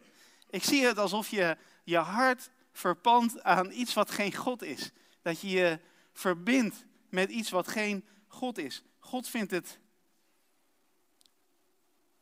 Ik 0.50 0.64
zie 0.64 0.86
het 0.86 0.98
alsof 0.98 1.30
je 1.30 1.58
je 1.84 1.98
hart 1.98 2.52
verpand 2.72 3.44
aan 3.44 3.72
iets 3.72 3.94
wat 3.94 4.12
geen 4.12 4.36
God 4.36 4.64
is. 4.64 4.92
Dat 5.22 5.42
je 5.42 5.50
je 5.50 5.80
verbindt 6.14 6.86
met 7.10 7.30
iets 7.30 7.50
wat 7.50 7.68
geen 7.68 8.06
God 8.28 8.58
is. 8.58 8.84
God 9.00 9.28
vindt 9.28 9.52
het 9.52 9.80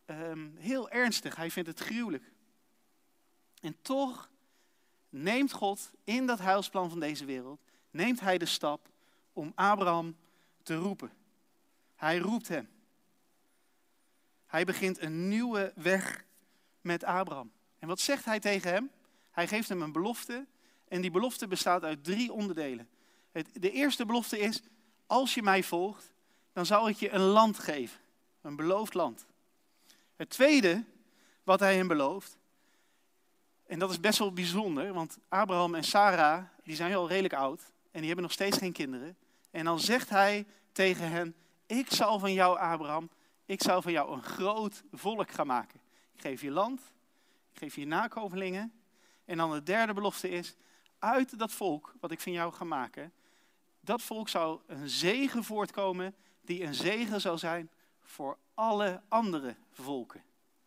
ehm, 0.05 0.55
heel 0.55 0.89
ernstig. 0.89 1.35
Hij 1.35 1.51
vindt 1.51 1.69
het 1.69 1.79
gruwelijk. 1.79 2.31
En 3.61 3.81
toch 3.81 4.29
neemt 5.09 5.51
God 5.51 5.91
in 6.03 6.25
dat 6.25 6.39
huilsplan 6.39 6.89
van 6.89 6.99
deze 6.99 7.25
wereld, 7.25 7.61
neemt 7.91 8.19
hij 8.19 8.37
de 8.37 8.45
stap 8.45 8.89
om 9.33 9.51
Abraham 9.55 10.17
te 10.63 10.75
roepen. 10.75 11.11
Hij 11.95 12.17
roept 12.17 12.47
hem. 12.47 12.69
Hij 14.47 14.63
begint 14.63 15.01
een 15.01 15.27
nieuwe 15.27 15.71
weg 15.75 16.25
met 16.81 17.03
Abraham. 17.03 17.51
En 17.79 17.87
wat 17.87 17.99
zegt 17.99 18.25
hij 18.25 18.39
tegen 18.39 18.71
hem? 18.71 18.91
Hij 19.31 19.47
geeft 19.47 19.69
hem 19.69 19.81
een 19.81 19.91
belofte. 19.91 20.45
En 20.87 21.01
die 21.01 21.11
belofte 21.11 21.47
bestaat 21.47 21.83
uit 21.83 22.03
drie 22.03 22.31
onderdelen. 22.31 22.89
De 23.53 23.71
eerste 23.71 24.05
belofte 24.05 24.39
is: 24.39 24.61
Als 25.05 25.33
je 25.33 25.41
mij 25.41 25.63
volgt, 25.63 26.13
dan 26.53 26.65
zal 26.65 26.89
ik 26.89 26.97
je 26.97 27.09
een 27.09 27.21
land 27.21 27.59
geven. 27.59 27.99
Een 28.41 28.55
beloofd 28.55 28.93
land. 28.93 29.25
Het 30.15 30.29
tweede 30.29 30.83
wat 31.43 31.59
hij 31.59 31.75
hem 31.75 31.87
belooft. 31.87 32.37
En 33.65 33.79
dat 33.79 33.89
is 33.89 33.99
best 33.99 34.19
wel 34.19 34.33
bijzonder, 34.33 34.93
want 34.93 35.17
Abraham 35.27 35.75
en 35.75 35.83
Sarah 35.83 36.43
die 36.63 36.75
zijn 36.75 36.95
al 36.95 37.07
redelijk 37.07 37.33
oud. 37.33 37.61
En 37.91 37.97
die 37.99 38.05
hebben 38.05 38.23
nog 38.23 38.31
steeds 38.31 38.57
geen 38.57 38.71
kinderen. 38.71 39.17
En 39.51 39.65
dan 39.65 39.79
zegt 39.79 40.09
hij 40.09 40.45
tegen 40.71 41.09
hen: 41.09 41.35
Ik 41.65 41.91
zal 41.91 42.19
van 42.19 42.33
jou, 42.33 42.59
Abraham, 42.59 43.09
ik 43.47 43.61
zal 43.61 43.81
van 43.81 43.91
jou 43.91 44.13
een 44.13 44.23
groot 44.23 44.83
volk 44.91 45.31
gaan 45.31 45.47
maken. 45.47 45.79
Ik 46.13 46.21
geef 46.21 46.41
je 46.41 46.51
land, 46.51 46.81
ik 47.51 47.57
geef 47.57 47.75
je 47.75 47.85
nakomelingen. 47.85 48.73
En 49.25 49.37
dan 49.37 49.51
de 49.51 49.63
derde 49.63 49.93
belofte 49.93 50.29
is, 50.29 50.55
uit 50.99 51.39
dat 51.39 51.51
volk 51.51 51.93
wat 51.99 52.11
ik 52.11 52.19
van 52.19 52.31
jou 52.31 52.53
ga 52.53 52.63
maken, 52.63 53.13
dat 53.79 54.01
volk 54.01 54.29
zou 54.29 54.61
een 54.67 54.89
zegen 54.89 55.43
voortkomen 55.43 56.15
die 56.41 56.63
een 56.63 56.73
zegen 56.73 57.21
zou 57.21 57.37
zijn 57.37 57.69
voor 58.01 58.37
alle 58.53 59.01
andere 59.07 59.55
volken. 59.71 60.23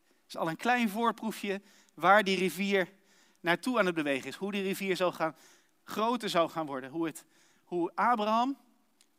Dat 0.08 0.28
is 0.28 0.36
al 0.36 0.48
een 0.48 0.56
klein 0.56 0.88
voorproefje 0.88 1.62
waar 1.94 2.24
die 2.24 2.38
rivier 2.38 2.92
naartoe 3.40 3.78
aan 3.78 3.86
het 3.86 3.94
bewegen 3.94 4.28
is. 4.28 4.34
Hoe 4.34 4.52
die 4.52 4.62
rivier 4.62 4.96
zou 4.96 5.12
gaan, 5.12 5.36
groter 5.84 6.28
zou 6.28 6.50
gaan 6.50 6.66
worden. 6.66 6.90
Hoe, 6.90 7.06
het, 7.06 7.24
hoe 7.64 7.92
Abraham 7.94 8.56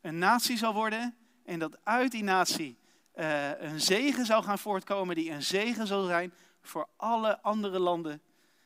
een 0.02 0.18
natie 0.18 0.58
zal 0.58 0.74
worden 0.74 1.16
en 1.44 1.60
dat 1.60 1.78
uit 1.84 2.12
die 2.12 2.24
natie 2.24 2.80
uh, 3.16 3.62
een 3.62 3.82
zegen 3.82 4.26
zou 4.26 4.44
gaan 4.44 4.60
voortkomen 4.60 5.16
die 5.16 5.32
een 5.32 5.44
zegen 5.44 5.88
zal 5.88 6.06
zijn 6.06 6.34
voor 6.62 6.88
alle 6.96 7.42
andere 7.42 7.80
landen 7.80 8.22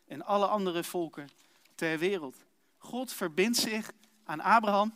en 0.08 0.26
alle 0.26 0.46
andere 0.46 0.84
volken 0.84 1.30
ter 1.76 2.00
wereld. 2.00 2.36
God 2.78 3.14
verbindt 3.14 3.58
zich 3.58 3.92
aan 4.24 4.42
Abraham 4.42 4.94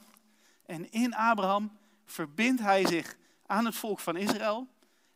en 0.66 0.92
in 0.92 1.16
Abraham 1.16 1.78
verbindt 2.06 2.62
hij 2.62 2.86
zich 2.86 3.18
aan 3.46 3.66
het 3.66 3.76
volk 3.76 4.00
van 4.00 4.16
Israël. 4.16 4.68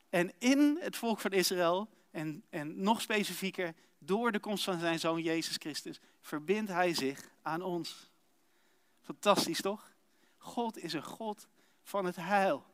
En 0.09 0.31
in 0.37 0.77
het 0.81 0.95
volk 0.95 1.19
van 1.19 1.31
Israël, 1.31 1.89
en, 2.11 2.43
en 2.49 2.81
nog 2.81 3.01
specifieker 3.01 3.73
door 3.97 4.31
de 4.31 4.39
komst 4.39 4.63
van 4.63 4.79
zijn 4.79 4.99
zoon 4.99 5.21
Jezus 5.21 5.55
Christus, 5.55 5.99
verbindt 6.21 6.71
hij 6.71 6.93
zich 6.93 7.29
aan 7.41 7.61
ons. 7.61 8.11
Fantastisch 9.01 9.61
toch? 9.61 9.91
God 10.37 10.77
is 10.77 10.93
een 10.93 11.03
God 11.03 11.47
van 11.83 12.05
het 12.05 12.15
heil. 12.15 12.65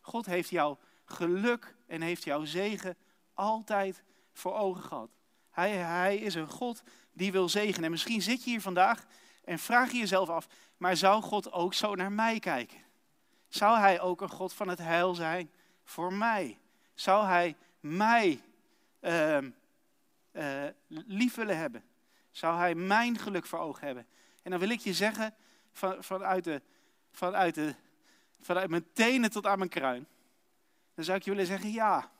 God 0.00 0.26
heeft 0.26 0.48
jouw 0.48 0.78
geluk 1.12 1.74
en 1.86 2.00
heeft 2.00 2.24
jouw 2.24 2.44
zegen 2.44 2.96
altijd 3.34 4.02
voor 4.32 4.54
ogen 4.54 4.82
gehad. 4.82 5.10
Hij, 5.50 5.70
hij 5.70 6.16
is 6.16 6.34
een 6.34 6.48
God 6.48 6.82
die 7.12 7.32
wil 7.32 7.48
zegenen. 7.48 7.84
En 7.84 7.90
misschien 7.90 8.22
zit 8.22 8.44
je 8.44 8.50
hier 8.50 8.60
vandaag 8.60 9.04
en 9.44 9.58
vraag 9.58 9.92
je 9.92 9.98
jezelf 9.98 10.28
af, 10.28 10.46
maar 10.76 10.96
zou 10.96 11.22
God 11.22 11.52
ook 11.52 11.74
zo 11.74 11.94
naar 11.94 12.12
mij 12.12 12.38
kijken? 12.38 12.78
Zou 13.48 13.78
hij 13.78 14.00
ook 14.00 14.20
een 14.20 14.30
God 14.30 14.52
van 14.52 14.68
het 14.68 14.78
heil 14.78 15.14
zijn 15.14 15.50
voor 15.84 16.12
mij? 16.12 16.58
Zou 16.94 17.26
hij 17.26 17.56
mij 17.80 18.40
uh, 19.00 19.38
uh, 20.32 20.64
lief 20.88 21.34
willen 21.34 21.56
hebben? 21.56 21.84
Zou 22.30 22.56
hij 22.56 22.74
mijn 22.74 23.18
geluk 23.18 23.46
voor 23.46 23.58
ogen 23.58 23.86
hebben? 23.86 24.06
En 24.42 24.50
dan 24.50 24.60
wil 24.60 24.70
ik 24.70 24.80
je 24.80 24.94
zeggen, 24.94 25.34
van, 25.72 26.04
vanuit, 26.04 26.44
de, 26.44 26.62
vanuit, 27.10 27.54
de, 27.54 27.74
vanuit 28.40 28.70
mijn 28.70 28.86
tenen 28.92 29.30
tot 29.30 29.46
aan 29.46 29.58
mijn 29.58 29.70
kruin, 29.70 30.06
dan 30.94 31.04
zou 31.04 31.18
ik 31.18 31.24
je 31.24 31.30
willen 31.30 31.46
zeggen, 31.46 31.70
ja, 31.70 32.10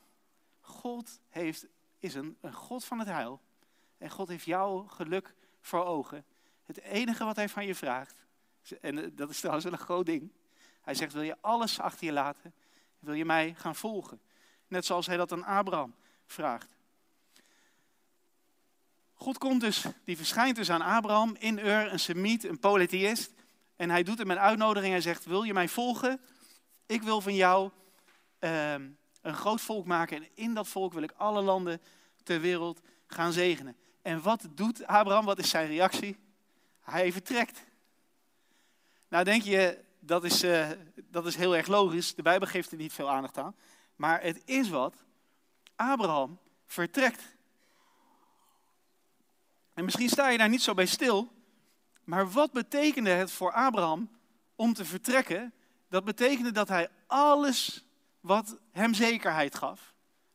God 0.60 1.20
heeft, 1.28 1.66
is 1.98 2.14
een, 2.14 2.36
een 2.40 2.52
God 2.52 2.84
van 2.84 2.98
het 2.98 3.08
heil. 3.08 3.40
En 3.98 4.10
God 4.10 4.28
heeft 4.28 4.44
jouw 4.44 4.86
geluk 4.86 5.34
voor 5.60 5.84
ogen. 5.84 6.24
Het 6.62 6.80
enige 6.80 7.24
wat 7.24 7.36
hij 7.36 7.48
van 7.48 7.66
je 7.66 7.74
vraagt, 7.74 8.14
en 8.80 9.14
dat 9.14 9.30
is 9.30 9.38
trouwens 9.38 9.64
wel 9.64 9.72
een 9.72 9.78
groot 9.78 10.06
ding. 10.06 10.32
Hij 10.82 10.94
zegt, 10.94 11.12
wil 11.12 11.22
je 11.22 11.36
alles 11.40 11.80
achter 11.80 12.06
je 12.06 12.12
laten? 12.12 12.54
Wil 12.98 13.14
je 13.14 13.24
mij 13.24 13.54
gaan 13.56 13.74
volgen? 13.74 14.20
Net 14.68 14.84
zoals 14.84 15.06
hij 15.06 15.16
dat 15.16 15.32
aan 15.32 15.44
Abraham 15.44 15.94
vraagt. 16.26 16.74
God 19.14 19.38
komt 19.38 19.60
dus, 19.60 19.84
die 20.04 20.16
verschijnt 20.16 20.56
dus 20.56 20.70
aan 20.70 20.82
Abraham 20.82 21.36
in 21.38 21.58
Ur, 21.58 21.92
een 21.92 22.00
semiet, 22.00 22.44
een 22.44 22.58
polytheïst. 22.58 23.32
En 23.76 23.90
hij 23.90 24.02
doet 24.02 24.18
hem 24.18 24.30
een 24.30 24.38
uitnodiging. 24.38 24.92
Hij 24.92 25.00
zegt, 25.00 25.24
wil 25.24 25.42
je 25.42 25.52
mij 25.52 25.68
volgen? 25.68 26.20
Ik 26.86 27.02
wil 27.02 27.20
van 27.20 27.34
jou 27.34 27.70
ehm, 28.42 28.90
een 29.20 29.34
groot 29.34 29.60
volk 29.60 29.86
maken. 29.86 30.16
En 30.16 30.28
in 30.34 30.54
dat 30.54 30.68
volk 30.68 30.92
wil 30.92 31.02
ik 31.02 31.12
alle 31.16 31.42
landen 31.42 31.80
ter 32.22 32.40
wereld 32.40 32.80
gaan 33.06 33.32
zegenen. 33.32 33.76
En 34.02 34.22
wat 34.22 34.48
doet 34.50 34.86
Abraham? 34.86 35.24
Wat 35.24 35.38
is 35.38 35.50
zijn 35.50 35.66
reactie? 35.66 36.16
Hij 36.80 37.12
vertrekt. 37.12 37.64
Nou 39.08 39.24
denk 39.24 39.42
je, 39.42 39.84
dat 40.00 40.24
is, 40.24 40.44
uh, 40.44 40.68
dat 40.94 41.26
is 41.26 41.36
heel 41.36 41.56
erg 41.56 41.66
logisch. 41.66 42.14
De 42.14 42.22
Bijbel 42.22 42.48
geeft 42.48 42.70
er 42.70 42.76
niet 42.76 42.92
veel 42.92 43.10
aandacht 43.10 43.38
aan. 43.38 43.56
Maar 43.96 44.22
het 44.22 44.42
is 44.44 44.68
wat. 44.68 44.94
Abraham 45.76 46.38
vertrekt. 46.66 47.22
En 49.74 49.84
misschien 49.84 50.08
sta 50.08 50.28
je 50.28 50.38
daar 50.38 50.48
niet 50.48 50.62
zo 50.62 50.74
bij 50.74 50.86
stil. 50.86 51.32
Maar 52.04 52.30
wat 52.30 52.52
betekende 52.52 53.10
het 53.10 53.30
voor 53.30 53.52
Abraham 53.52 54.10
om 54.54 54.74
te 54.74 54.84
vertrekken? 54.84 55.54
Dat 55.88 56.04
betekende 56.04 56.50
dat 56.50 56.68
hij 56.68 56.88
alles 57.06 57.84
wat 58.22 58.56
hem 58.70 58.94
zekerheid 58.94 59.54
gaf, 59.54 59.94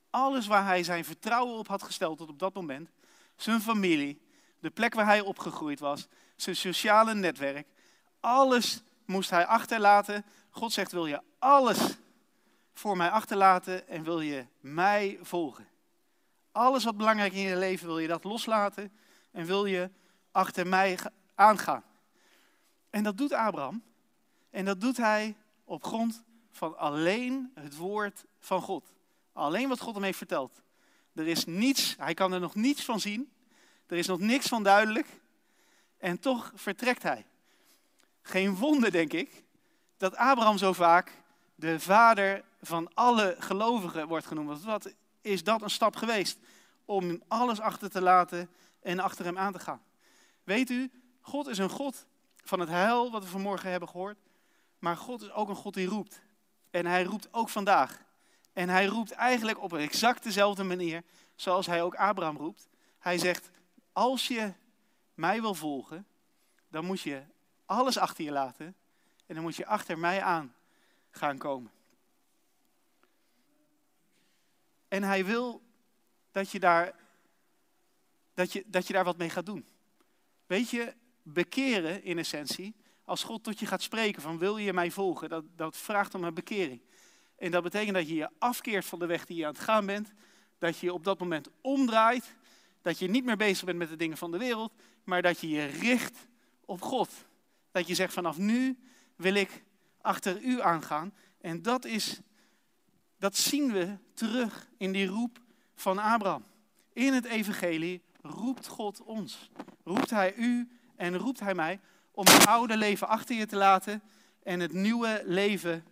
alles 0.09 0.47
waar 0.47 0.65
hij 0.65 0.83
zijn 0.83 1.05
vertrouwen 1.05 1.57
op 1.57 1.67
had 1.67 1.83
gesteld 1.83 2.17
tot 2.17 2.29
op 2.29 2.39
dat 2.39 2.53
moment, 2.53 2.89
zijn 3.35 3.61
familie, 3.61 4.21
de 4.59 4.69
plek 4.69 4.93
waar 4.93 5.05
hij 5.05 5.21
opgegroeid 5.21 5.79
was, 5.79 6.07
zijn 6.35 6.55
sociale 6.55 7.13
netwerk, 7.13 7.67
alles 8.19 8.81
moest 9.05 9.29
hij 9.29 9.45
achterlaten. 9.45 10.25
God 10.49 10.73
zegt, 10.73 10.91
wil 10.91 11.05
je 11.05 11.21
alles 11.39 11.97
voor 12.73 12.97
mij 12.97 13.09
achterlaten 13.09 13.87
en 13.87 14.03
wil 14.03 14.21
je 14.21 14.45
mij 14.59 15.19
volgen? 15.21 15.67
Alles 16.51 16.83
wat 16.83 16.97
belangrijk 16.97 17.33
in 17.33 17.41
je 17.41 17.57
leven 17.57 17.87
wil 17.87 17.99
je 17.99 18.07
dat 18.07 18.23
loslaten 18.23 18.91
en 19.31 19.45
wil 19.45 19.65
je 19.65 19.89
achter 20.31 20.67
mij 20.67 20.99
aangaan. 21.35 21.83
En 22.89 23.03
dat 23.03 23.17
doet 23.17 23.33
Abraham. 23.33 23.83
En 24.49 24.65
dat 24.65 24.81
doet 24.81 24.97
hij 24.97 25.35
op 25.63 25.83
grond 25.83 26.23
van 26.57 26.77
alleen 26.77 27.51
het 27.53 27.75
woord 27.75 28.25
van 28.39 28.61
God. 28.61 28.93
Alleen 29.33 29.69
wat 29.69 29.79
God 29.79 29.93
hem 29.93 30.03
heeft 30.03 30.17
verteld. 30.17 30.61
Er 31.13 31.27
is 31.27 31.45
niets, 31.45 31.95
hij 31.97 32.13
kan 32.13 32.33
er 32.33 32.39
nog 32.39 32.55
niets 32.55 32.85
van 32.85 32.99
zien. 32.99 33.31
Er 33.87 33.97
is 33.97 34.07
nog 34.07 34.19
niks 34.19 34.47
van 34.47 34.63
duidelijk. 34.63 35.07
En 35.97 36.19
toch 36.19 36.51
vertrekt 36.55 37.03
hij. 37.03 37.25
Geen 38.21 38.55
wonder, 38.55 38.91
denk 38.91 39.13
ik, 39.13 39.43
dat 39.97 40.15
Abraham 40.15 40.57
zo 40.57 40.73
vaak 40.73 41.11
de 41.55 41.79
vader 41.79 42.43
van 42.61 42.93
alle 42.93 43.35
gelovigen 43.39 44.07
wordt 44.07 44.25
genoemd. 44.25 44.63
Wat 44.63 44.93
is 45.21 45.43
dat 45.43 45.61
een 45.61 45.69
stap 45.69 45.95
geweest? 45.95 46.39
Om 46.85 47.21
alles 47.27 47.59
achter 47.59 47.89
te 47.89 48.01
laten 48.01 48.49
en 48.81 48.99
achter 48.99 49.25
hem 49.25 49.37
aan 49.37 49.53
te 49.53 49.59
gaan. 49.59 49.81
Weet 50.43 50.69
u, 50.69 50.91
God 51.21 51.47
is 51.47 51.57
een 51.57 51.69
God 51.69 52.05
van 52.43 52.59
het 52.59 52.69
heil, 52.69 53.11
wat 53.11 53.23
we 53.23 53.29
vanmorgen 53.29 53.71
hebben 53.71 53.89
gehoord. 53.89 54.17
Maar 54.79 54.97
God 54.97 55.21
is 55.21 55.31
ook 55.31 55.49
een 55.49 55.55
God 55.55 55.73
die 55.73 55.87
roept. 55.87 56.21
En 56.77 56.85
hij 56.85 57.03
roept 57.03 57.33
ook 57.33 57.49
vandaag. 57.49 58.01
En 58.53 58.69
hij 58.69 58.85
roept 58.85 59.11
eigenlijk 59.11 59.61
op 59.61 59.71
een 59.71 59.79
exact 59.79 60.23
dezelfde 60.23 60.63
manier 60.63 61.03
zoals 61.35 61.65
hij 61.65 61.83
ook 61.83 61.95
Abraham 61.95 62.37
roept. 62.37 62.67
Hij 62.99 63.17
zegt, 63.17 63.49
als 63.91 64.27
je 64.27 64.53
mij 65.13 65.41
wil 65.41 65.53
volgen, 65.53 66.07
dan 66.67 66.85
moet 66.85 67.01
je 67.01 67.23
alles 67.65 67.97
achter 67.97 68.23
je 68.23 68.31
laten 68.31 68.75
en 69.25 69.35
dan 69.35 69.43
moet 69.43 69.55
je 69.55 69.65
achter 69.65 69.99
mij 69.99 70.21
aan 70.21 70.55
gaan 71.09 71.37
komen. 71.37 71.71
En 74.87 75.03
hij 75.03 75.25
wil 75.25 75.61
dat 76.31 76.51
je 76.51 76.59
daar, 76.59 76.95
dat 78.33 78.53
je, 78.53 78.63
dat 78.67 78.87
je 78.87 78.93
daar 78.93 79.03
wat 79.03 79.17
mee 79.17 79.29
gaat 79.29 79.45
doen. 79.45 79.67
Weet 80.45 80.69
je, 80.69 80.93
bekeren 81.21 82.03
in 82.03 82.17
essentie, 82.17 82.75
als 83.07 83.23
God 83.23 83.43
tot 83.43 83.59
je 83.59 83.65
gaat 83.65 83.81
spreken 83.81 84.21
van 84.21 84.37
wil 84.37 84.57
je 84.57 84.73
mij 84.73 84.91
volgen, 84.91 85.29
dat, 85.29 85.43
dat 85.55 85.77
vraagt 85.77 86.15
om 86.15 86.23
een 86.23 86.33
bekering. 86.33 86.81
En 87.37 87.51
dat 87.51 87.63
betekent 87.63 87.95
dat 87.95 88.07
je 88.07 88.15
je 88.15 88.29
afkeert 88.39 88.85
van 88.85 88.99
de 88.99 89.05
weg 89.05 89.25
die 89.25 89.37
je 89.37 89.45
aan 89.45 89.53
het 89.53 89.61
gaan 89.61 89.85
bent, 89.85 90.13
dat 90.57 90.77
je 90.77 90.93
op 90.93 91.03
dat 91.03 91.19
moment 91.19 91.49
omdraait 91.61 92.35
Dat 92.81 92.99
je 92.99 93.09
niet 93.09 93.25
meer 93.25 93.37
bezig 93.37 93.65
bent 93.65 93.77
met 93.77 93.89
de 93.89 93.95
dingen 93.95 94.17
van 94.17 94.31
de 94.31 94.37
wereld, 94.37 94.73
maar 95.03 95.21
dat 95.21 95.39
je 95.39 95.49
je 95.49 95.65
richt 95.65 96.27
op 96.65 96.81
God. 96.81 97.09
Dat 97.71 97.87
je 97.87 97.95
zegt 97.95 98.13
vanaf 98.13 98.37
nu 98.37 98.77
wil 99.15 99.33
ik 99.33 99.63
achter 100.01 100.41
u 100.41 100.61
aangaan. 100.61 101.13
En 101.41 101.61
dat 101.61 101.85
is, 101.85 102.19
dat 103.17 103.37
zien 103.37 103.71
we 103.71 103.97
terug 104.13 104.69
in 104.77 104.91
die 104.91 105.07
roep 105.07 105.39
van 105.75 105.97
Abraham. 105.97 106.43
In 106.93 107.13
het 107.13 107.25
evangelie 107.25 108.01
roept 108.21 108.67
God 108.67 109.03
ons. 109.03 109.49
Roept 109.83 110.09
hij 110.09 110.35
u 110.35 110.69
en 110.95 111.17
roept 111.17 111.39
hij 111.39 111.55
mij 111.55 111.79
om 112.17 112.25
het 112.25 112.47
oude 112.47 112.77
leven 112.77 113.07
achter 113.07 113.35
je 113.35 113.45
te 113.45 113.55
laten 113.55 114.01
en 114.43 114.59
het 114.59 114.73
nieuwe 114.73 115.23
leven 115.25 115.85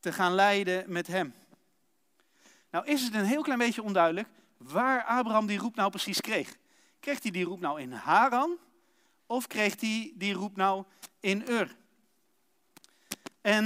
te 0.00 0.12
gaan 0.12 0.34
leiden 0.34 0.92
met 0.92 1.06
hem. 1.06 1.34
Nou 2.70 2.86
is 2.86 3.02
het 3.02 3.14
een 3.14 3.24
heel 3.24 3.42
klein 3.42 3.58
beetje 3.58 3.82
onduidelijk 3.82 4.28
waar 4.56 5.04
Abraham 5.04 5.46
die 5.46 5.58
roep 5.58 5.74
nou 5.74 5.90
precies 5.90 6.20
kreeg. 6.20 6.56
Kreeg 7.00 7.22
hij 7.22 7.30
die 7.30 7.44
roep 7.44 7.60
nou 7.60 7.80
in 7.80 7.92
Haran 7.92 8.58
of 9.26 9.46
kreeg 9.46 9.80
hij 9.80 10.12
die 10.14 10.34
roep 10.34 10.56
nou 10.56 10.84
in 11.20 11.44
Ur? 11.48 11.76
En 13.40 13.64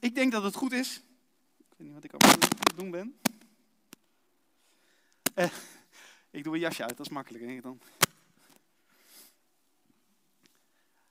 ik 0.00 0.14
denk 0.14 0.32
dat 0.32 0.42
het 0.42 0.54
goed 0.54 0.72
is. 0.72 0.96
Ik 1.58 1.74
weet 1.76 1.86
niet 1.86 1.94
wat 1.94 2.04
ik 2.04 2.12
aan 2.12 2.30
het 2.30 2.76
doen 2.76 2.90
ben. 2.90 3.18
Eh, 5.34 5.50
ik 6.30 6.44
doe 6.44 6.54
een 6.54 6.60
jasje 6.60 6.82
uit, 6.82 6.96
dat 6.96 7.06
is 7.06 7.12
makkelijk 7.12 7.44
denk 7.44 7.56
ik 7.56 7.62
dan. 7.62 7.80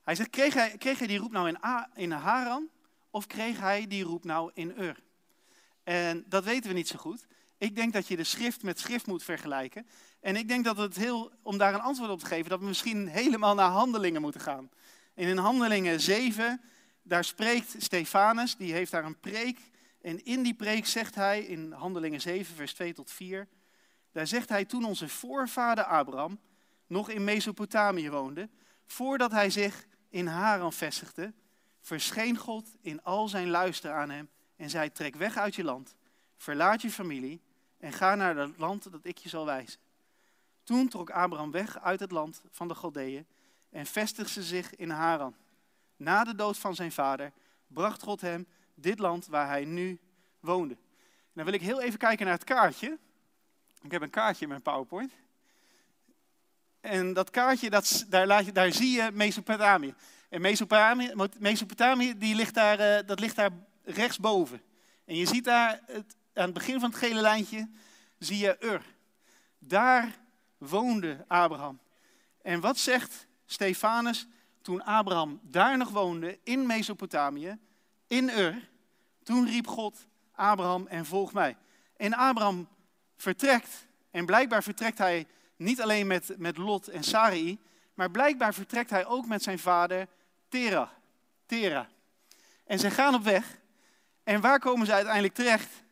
Hij 0.09 0.17
zegt, 0.17 0.29
kreeg 0.29 0.53
hij, 0.53 0.77
kreeg 0.77 0.97
hij 0.97 1.07
die 1.07 1.17
roep 1.17 1.31
nou 1.31 1.47
in, 1.47 1.57
in 1.93 2.11
Haran 2.11 2.69
of 3.09 3.27
kreeg 3.27 3.59
hij 3.59 3.87
die 3.87 4.03
roep 4.03 4.23
nou 4.23 4.51
in 4.53 4.73
Ur? 4.77 4.99
En 5.83 6.25
dat 6.27 6.43
weten 6.43 6.69
we 6.69 6.75
niet 6.75 6.87
zo 6.87 6.97
goed. 6.97 7.25
Ik 7.57 7.75
denk 7.75 7.93
dat 7.93 8.07
je 8.07 8.15
de 8.15 8.23
schrift 8.23 8.63
met 8.63 8.79
schrift 8.79 9.07
moet 9.07 9.23
vergelijken. 9.23 9.87
En 10.19 10.35
ik 10.35 10.47
denk 10.47 10.65
dat 10.65 10.77
het 10.77 10.95
heel, 10.95 11.31
om 11.41 11.57
daar 11.57 11.73
een 11.73 11.79
antwoord 11.79 12.09
op 12.09 12.19
te 12.19 12.25
geven, 12.25 12.49
dat 12.49 12.59
we 12.59 12.65
misschien 12.65 13.07
helemaal 13.07 13.55
naar 13.55 13.69
handelingen 13.69 14.21
moeten 14.21 14.41
gaan. 14.41 14.69
In 15.13 15.37
handelingen 15.37 16.01
7, 16.01 16.61
daar 17.01 17.23
spreekt 17.23 17.75
Stefanus, 17.77 18.55
die 18.55 18.73
heeft 18.73 18.91
daar 18.91 19.05
een 19.05 19.19
preek. 19.19 19.59
En 20.01 20.23
in 20.25 20.43
die 20.43 20.53
preek 20.53 20.85
zegt 20.85 21.15
hij, 21.15 21.41
in 21.41 21.71
handelingen 21.71 22.21
7, 22.21 22.55
vers 22.55 22.73
2 22.73 22.93
tot 22.93 23.11
4, 23.11 23.47
daar 24.11 24.27
zegt 24.27 24.49
hij 24.49 24.65
toen 24.65 24.85
onze 24.85 25.09
voorvader 25.09 25.83
Abraham 25.83 26.39
nog 26.87 27.09
in 27.09 27.23
Mesopotamië 27.23 28.09
woonde, 28.09 28.49
voordat 28.85 29.31
hij 29.31 29.49
zich 29.49 29.87
in 30.09 30.27
Haran 30.27 30.73
vestigde, 30.73 31.33
verscheen 31.81 32.37
God 32.37 32.67
in 32.81 33.03
al 33.03 33.27
zijn 33.27 33.49
luister 33.49 33.91
aan 33.91 34.09
hem 34.09 34.29
en 34.55 34.69
zei, 34.69 34.91
trek 34.91 35.15
weg 35.15 35.37
uit 35.37 35.55
je 35.55 35.63
land, 35.63 35.95
verlaat 36.37 36.81
je 36.81 36.91
familie 36.91 37.41
en 37.77 37.93
ga 37.93 38.15
naar 38.15 38.37
het 38.37 38.57
land 38.57 38.91
dat 38.91 39.05
ik 39.05 39.17
je 39.17 39.29
zal 39.29 39.45
wijzen. 39.45 39.79
Toen 40.63 40.87
trok 40.87 41.09
Abraham 41.09 41.51
weg 41.51 41.79
uit 41.79 41.99
het 41.99 42.11
land 42.11 42.41
van 42.51 42.67
de 42.67 42.75
Galdeeën 42.75 43.25
en 43.69 43.85
vestigde 43.85 44.43
zich 44.43 44.75
in 44.75 44.89
Haran. 44.89 45.35
Na 45.95 46.23
de 46.23 46.35
dood 46.35 46.57
van 46.57 46.75
zijn 46.75 46.91
vader 46.91 47.31
bracht 47.67 48.01
God 48.01 48.21
hem 48.21 48.47
dit 48.75 48.99
land 48.99 49.27
waar 49.27 49.47
hij 49.47 49.65
nu 49.65 49.99
woonde. 50.39 50.77
dan 51.33 51.45
wil 51.45 51.53
ik 51.53 51.61
heel 51.61 51.81
even 51.81 51.99
kijken 51.99 52.25
naar 52.25 52.35
het 52.35 52.43
kaartje. 52.43 52.97
Ik 53.81 53.91
heb 53.91 54.01
een 54.01 54.09
kaartje 54.09 54.43
in 54.43 54.49
mijn 54.49 54.61
PowerPoint. 54.61 55.11
En 56.81 57.13
dat 57.13 57.29
kaartje, 57.29 57.69
dat, 57.69 58.05
daar, 58.07 58.27
laat 58.27 58.45
je, 58.45 58.51
daar 58.51 58.71
zie 58.71 58.91
je 58.91 59.09
Mesopotamië. 59.13 59.93
En 60.29 60.41
Mesopotamië, 60.41 61.13
Mesopotamië 61.37 62.17
die 62.17 62.35
ligt 62.35 62.53
daar, 62.53 62.79
uh, 62.79 63.07
dat 63.07 63.19
ligt 63.19 63.35
daar 63.35 63.51
rechtsboven. 63.83 64.61
En 65.05 65.15
je 65.15 65.25
ziet 65.25 65.43
daar 65.43 65.79
het, 65.85 66.15
aan 66.33 66.43
het 66.43 66.53
begin 66.53 66.79
van 66.79 66.89
het 66.89 66.99
gele 66.99 67.21
lijntje, 67.21 67.69
zie 68.17 68.37
je 68.37 68.57
Ur. 68.59 68.81
Daar 69.59 70.15
woonde 70.57 71.25
Abraham. 71.27 71.79
En 72.41 72.59
wat 72.59 72.77
zegt 72.77 73.27
Stefanus 73.45 74.27
toen 74.61 74.83
Abraham 74.83 75.39
daar 75.43 75.77
nog 75.77 75.89
woonde, 75.89 76.39
in 76.43 76.65
Mesopotamië, 76.65 77.57
in 78.07 78.29
Ur? 78.29 78.69
Toen 79.23 79.45
riep 79.45 79.67
God 79.67 80.07
Abraham 80.31 80.87
en 80.87 81.05
volg 81.05 81.33
mij. 81.33 81.57
En 81.97 82.13
Abraham 82.13 82.67
vertrekt, 83.17 83.87
en 84.11 84.25
blijkbaar 84.25 84.63
vertrekt 84.63 84.97
hij 84.97 85.27
niet 85.59 85.81
alleen 85.81 86.07
met, 86.07 86.35
met 86.37 86.57
Lot 86.57 86.87
en 86.87 87.03
Sarai, 87.03 87.59
maar 87.93 88.11
blijkbaar 88.11 88.53
vertrekt 88.53 88.89
hij 88.89 89.05
ook 89.05 89.25
met 89.25 89.43
zijn 89.43 89.59
vader 89.59 90.07
Tera. 90.47 90.91
Tera. 91.45 91.87
En 92.65 92.79
ze 92.79 92.91
gaan 92.91 93.13
op 93.13 93.23
weg. 93.23 93.57
En 94.23 94.41
waar 94.41 94.59
komen 94.59 94.85
ze 94.85 94.93
uiteindelijk 94.93 95.33
terecht? 95.33 95.83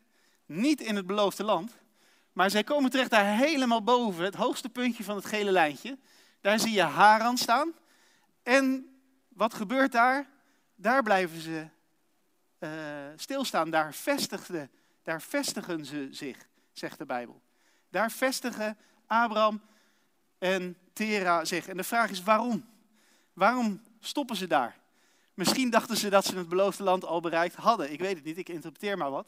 Niet 0.46 0.80
in 0.80 0.96
het 0.96 1.06
beloofde 1.06 1.44
land, 1.44 1.72
maar 2.32 2.50
zij 2.50 2.64
komen 2.64 2.90
terecht 2.90 3.10
daar 3.10 3.36
helemaal 3.36 3.82
boven, 3.82 4.24
het 4.24 4.34
hoogste 4.34 4.68
puntje 4.68 5.04
van 5.04 5.16
het 5.16 5.24
gele 5.24 5.50
lijntje. 5.50 5.98
Daar 6.40 6.58
zie 6.58 6.72
je 6.72 6.82
Haran 6.82 7.36
staan. 7.36 7.72
En 8.42 8.86
wat 9.28 9.54
gebeurt 9.54 9.92
daar? 9.92 10.26
Daar 10.74 11.02
blijven 11.02 11.40
ze 11.40 11.66
uh, 12.58 12.70
stilstaan. 13.16 13.70
Daar, 13.70 13.96
daar 15.02 15.22
vestigen 15.22 15.84
ze 15.84 16.08
zich, 16.10 16.48
zegt 16.72 16.98
de 16.98 17.06
Bijbel. 17.06 17.42
Daar 17.90 18.10
vestigen 18.10 18.78
Abraham 19.08 19.60
en 20.38 20.76
Tera 20.92 21.44
zich. 21.44 21.68
En 21.68 21.76
de 21.76 21.84
vraag 21.84 22.10
is 22.10 22.22
waarom? 22.22 22.64
Waarom 23.32 23.82
stoppen 24.00 24.36
ze 24.36 24.46
daar? 24.46 24.76
Misschien 25.34 25.70
dachten 25.70 25.96
ze 25.96 26.08
dat 26.08 26.24
ze 26.24 26.36
het 26.36 26.48
beloofde 26.48 26.82
land 26.82 27.04
al 27.04 27.20
bereikt 27.20 27.54
hadden. 27.54 27.92
Ik 27.92 28.00
weet 28.00 28.16
het 28.16 28.24
niet, 28.24 28.38
ik 28.38 28.48
interpreteer 28.48 28.98
maar 28.98 29.10
wat. 29.10 29.26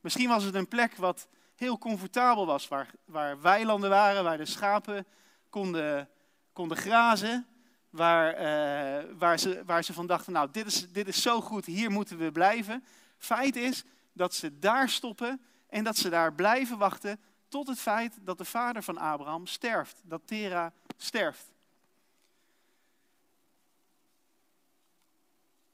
Misschien 0.00 0.28
was 0.28 0.44
het 0.44 0.54
een 0.54 0.68
plek 0.68 0.96
wat 0.96 1.28
heel 1.54 1.78
comfortabel 1.78 2.46
was, 2.46 2.68
waar, 2.68 2.90
waar 3.04 3.40
weilanden 3.40 3.90
waren, 3.90 4.24
waar 4.24 4.36
de 4.36 4.44
schapen 4.44 5.06
konden, 5.50 6.08
konden 6.52 6.76
grazen. 6.76 7.46
Waar, 7.90 8.32
uh, 8.34 9.10
waar, 9.18 9.38
ze, 9.38 9.62
waar 9.66 9.84
ze 9.84 9.92
van 9.92 10.06
dachten, 10.06 10.32
nou 10.32 10.48
dit 10.50 10.66
is, 10.66 10.92
dit 10.92 11.08
is 11.08 11.22
zo 11.22 11.40
goed, 11.40 11.64
hier 11.64 11.90
moeten 11.90 12.18
we 12.18 12.32
blijven. 12.32 12.84
Feit 13.18 13.56
is 13.56 13.84
dat 14.12 14.34
ze 14.34 14.58
daar 14.58 14.88
stoppen 14.88 15.40
en 15.68 15.84
dat 15.84 15.96
ze 15.96 16.08
daar 16.08 16.32
blijven 16.32 16.78
wachten 16.78 17.20
tot 17.48 17.66
het 17.66 17.78
feit 17.78 18.18
dat 18.20 18.38
de 18.38 18.44
vader 18.44 18.82
van 18.82 18.98
Abraham 18.98 19.46
sterft, 19.46 20.00
dat 20.04 20.22
Tera 20.24 20.72
sterft. 20.96 21.54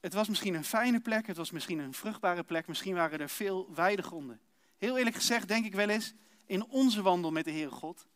Het 0.00 0.12
was 0.12 0.28
misschien 0.28 0.54
een 0.54 0.64
fijne 0.64 1.00
plek, 1.00 1.26
het 1.26 1.36
was 1.36 1.50
misschien 1.50 1.78
een 1.78 1.94
vruchtbare 1.94 2.42
plek, 2.42 2.66
misschien 2.66 2.94
waren 2.94 3.20
er 3.20 3.28
veel 3.28 3.74
weidegronden. 3.74 4.40
Heel 4.78 4.98
eerlijk 4.98 5.16
gezegd 5.16 5.48
denk 5.48 5.64
ik 5.64 5.74
wel 5.74 5.88
eens, 5.88 6.14
in 6.46 6.64
onze 6.64 7.02
wandel 7.02 7.30
met 7.30 7.44
de 7.44 7.50
Heere 7.50 7.70
God, 7.70 8.06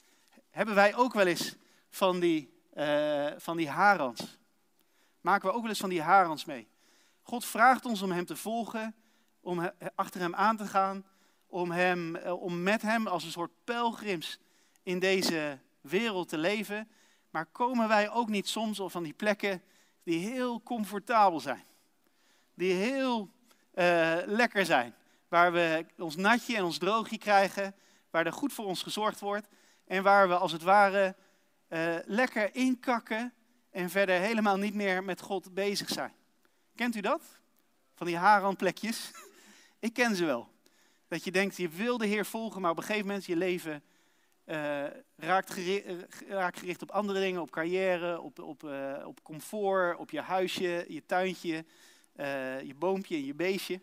hebben 0.50 0.74
wij 0.74 0.94
ook 0.94 1.14
wel 1.14 1.26
eens 1.26 1.56
van 1.88 2.20
die, 2.20 2.54
uh, 2.74 3.26
van 3.36 3.56
die 3.56 3.68
harans. 3.68 4.38
Maken 5.20 5.48
we 5.48 5.54
ook 5.54 5.60
wel 5.60 5.70
eens 5.70 5.80
van 5.80 5.88
die 5.88 6.02
harans 6.02 6.44
mee. 6.44 6.68
God 7.22 7.44
vraagt 7.44 7.84
ons 7.84 8.02
om 8.02 8.10
hem 8.10 8.26
te 8.26 8.36
volgen, 8.36 8.94
om 9.40 9.70
achter 9.94 10.20
hem 10.20 10.34
aan 10.34 10.56
te 10.56 10.66
gaan, 10.66 11.04
om, 11.46 11.70
hem, 11.70 12.16
eh, 12.16 12.42
om 12.42 12.62
met 12.62 12.82
hem 12.82 13.06
als 13.06 13.24
een 13.24 13.30
soort 13.30 13.52
pelgrims 13.64 14.38
in 14.82 14.98
deze 14.98 15.58
wereld 15.80 16.28
te 16.28 16.38
leven. 16.38 16.88
Maar 17.30 17.46
komen 17.46 17.88
wij 17.88 18.10
ook 18.10 18.28
niet 18.28 18.48
soms 18.48 18.80
op 18.80 18.90
van 18.90 19.02
die 19.02 19.12
plekken 19.12 19.62
die 20.02 20.28
heel 20.28 20.62
comfortabel 20.62 21.40
zijn? 21.40 21.64
Die 22.54 22.72
heel 22.72 23.30
uh, 23.74 24.16
lekker 24.24 24.64
zijn. 24.64 24.94
Waar 25.28 25.52
we 25.52 25.86
ons 25.98 26.16
natje 26.16 26.56
en 26.56 26.64
ons 26.64 26.78
droogje 26.78 27.18
krijgen. 27.18 27.74
Waar 28.10 28.26
er 28.26 28.32
goed 28.32 28.52
voor 28.52 28.64
ons 28.64 28.82
gezorgd 28.82 29.20
wordt. 29.20 29.48
En 29.84 30.02
waar 30.02 30.28
we 30.28 30.36
als 30.36 30.52
het 30.52 30.62
ware 30.62 31.16
uh, 31.68 31.94
lekker 32.04 32.54
inkakken. 32.54 33.32
En 33.70 33.90
verder 33.90 34.20
helemaal 34.20 34.56
niet 34.56 34.74
meer 34.74 35.04
met 35.04 35.20
God 35.20 35.54
bezig 35.54 35.88
zijn. 35.88 36.12
Kent 36.74 36.96
u 36.96 37.00
dat? 37.00 37.22
Van 37.94 38.06
die 38.06 38.16
haranplekjes? 38.16 39.10
Ik 39.78 39.92
ken 39.92 40.16
ze 40.16 40.24
wel. 40.24 40.55
Dat 41.08 41.24
je 41.24 41.30
denkt, 41.30 41.56
je 41.56 41.68
wil 41.68 41.98
de 41.98 42.06
Heer 42.06 42.26
volgen, 42.26 42.60
maar 42.60 42.70
op 42.70 42.76
een 42.76 42.82
gegeven 42.82 43.06
moment 43.06 43.24
je 43.24 43.36
leven 43.36 43.82
uh, 44.44 44.84
raakt, 45.16 45.52
gericht, 45.52 45.86
raakt, 46.28 46.58
gericht, 46.58 46.82
op 46.82 46.90
andere 46.90 47.20
dingen, 47.20 47.40
op 47.40 47.50
carrière, 47.50 48.20
op, 48.20 48.38
op, 48.38 48.62
uh, 48.62 49.04
op 49.06 49.22
comfort, 49.22 49.98
op 49.98 50.10
je 50.10 50.20
huisje, 50.20 50.84
je 50.88 51.06
tuintje, 51.06 51.64
je 52.64 52.74
boompje 52.78 53.16
en 53.16 53.24
je 53.24 53.34
beestje. 53.34 53.80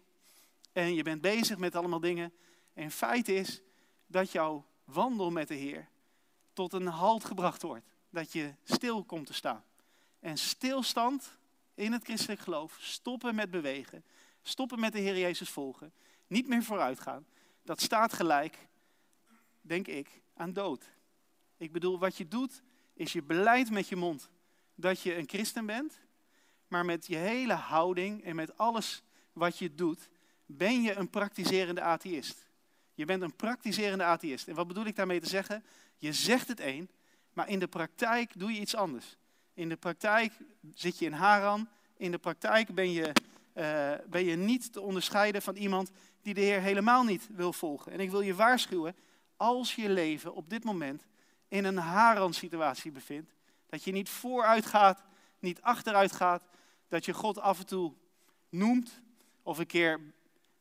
En 0.74 0.94
je 0.94 1.04
bent 1.04 1.22
bezig 1.22 1.58
met 1.58 1.76
allemaal 1.76 2.00
dingen. 2.00 2.34
En 2.74 2.92
feit 2.92 3.28
is 3.28 3.62
dat 4.08 4.32
jouw 4.32 4.66
wandel 4.84 5.32
met 5.32 5.48
de 5.48 5.54
Heer 5.54 5.88
tot 6.54 6.74
een 6.74 6.88
halt 6.88 7.26
gebracht 7.26 7.62
wordt. 7.62 7.86
Dat 8.10 8.34
je 8.34 8.54
stil 8.64 9.04
komt 9.04 9.26
te 9.26 9.34
staan. 9.34 9.64
En 10.20 10.38
stilstand 10.38 11.38
in 11.74 11.92
het 11.92 12.04
christelijk 12.04 12.42
geloof, 12.42 12.78
stoppen 12.80 13.36
met 13.36 13.52
bewegen, 13.52 14.04
stoppen 14.42 14.80
met 14.80 14.94
de 14.94 15.00
Heer 15.00 15.18
Jezus 15.18 15.50
volgen, 15.50 15.94
niet 16.34 16.48
meer 16.48 16.63
vooruit 16.63 17.00
gaan, 17.00 17.26
dat 17.63 17.82
staat 17.82 18.13
gelijk, 18.13 18.58
denk 19.62 19.88
ik, 19.88 20.22
aan 20.34 20.54
dood. 20.54 20.89
Ik 21.58 21.72
bedoel, 21.72 22.00
wat 22.00 22.17
je 22.17 22.28
doet, 22.28 22.62
is 22.93 23.13
je 23.13 23.24
beleid 23.24 23.72
met 23.72 23.88
je 23.88 23.96
mond 23.96 24.30
dat 24.76 25.02
je 25.02 25.15
een 25.17 25.28
christen 25.28 25.65
bent, 25.65 26.00
maar 26.67 26.86
met 26.86 27.08
je 27.08 27.15
hele 27.15 27.54
houding 27.54 28.24
en 28.24 28.36
met 28.36 28.58
alles 28.58 29.04
wat 29.34 29.58
je 29.58 29.76
doet, 29.76 30.10
ben 30.46 30.82
je 30.82 30.93
een 30.93 31.10
praktiserende 31.10 31.82
atheïst. 31.82 32.50
Je 32.93 33.06
bent 33.06 33.22
een 33.22 33.36
praktiserende 33.36 34.04
atheïst. 34.04 34.48
En 34.48 34.56
wat 34.56 34.67
bedoel 34.67 34.86
ik 34.86 34.96
daarmee 34.96 35.19
te 35.19 35.30
zeggen? 35.30 35.63
Je 35.98 36.13
zegt 36.13 36.48
het 36.48 36.60
een, 36.60 36.89
Maar 37.34 37.50
in 37.50 37.60
de 37.60 37.67
praktijk 37.67 38.32
doe 38.39 38.54
je 38.54 38.60
iets 38.60 38.76
anders. 38.76 39.17
In 39.54 39.69
de 39.69 39.76
praktijk 39.76 40.34
zit 40.74 41.00
je 41.00 41.06
in 41.06 41.12
Haran. 41.12 41.67
In 41.98 42.12
de 42.12 42.17
praktijk 42.17 42.74
ben 42.74 42.91
je, 42.91 43.12
eh, 43.54 43.93
ben 44.10 44.26
je 44.26 44.36
niet 44.36 44.74
te 44.74 44.82
onderscheiden 44.82 45.41
van 45.41 45.56
iemand 45.56 45.91
die 46.24 46.34
de 46.34 46.42
Heer 46.42 46.62
helemaal 46.62 47.04
niet 47.04 47.30
wil 47.32 47.54
volgen. 47.54 47.92
En 47.92 48.00
ik 48.00 48.12
wil 48.12 48.22
je 48.22 48.36
waarschuwen, 48.36 48.96
als 49.38 49.76
je 49.76 49.90
leven 49.90 50.34
op 50.34 50.50
dit 50.50 50.64
moment 50.64 51.06
in 51.48 51.66
een 51.66 51.78
Haran-situatie 51.78 52.92
bevindt, 52.92 53.34
dat 53.66 53.84
je 53.84 53.92
niet 53.92 54.10
vooruit 54.10 54.66
gaat, 54.66 55.04
niet 55.40 55.62
achteruit 55.62 56.12
gaat, 56.12 56.44
dat 56.88 57.06
je 57.06 57.14
God 57.14 57.40
af 57.40 57.60
en 57.60 57.66
toe 57.66 57.94
noemt 58.50 59.02
of 59.42 59.58
een 59.58 59.66
keer 59.66 60.00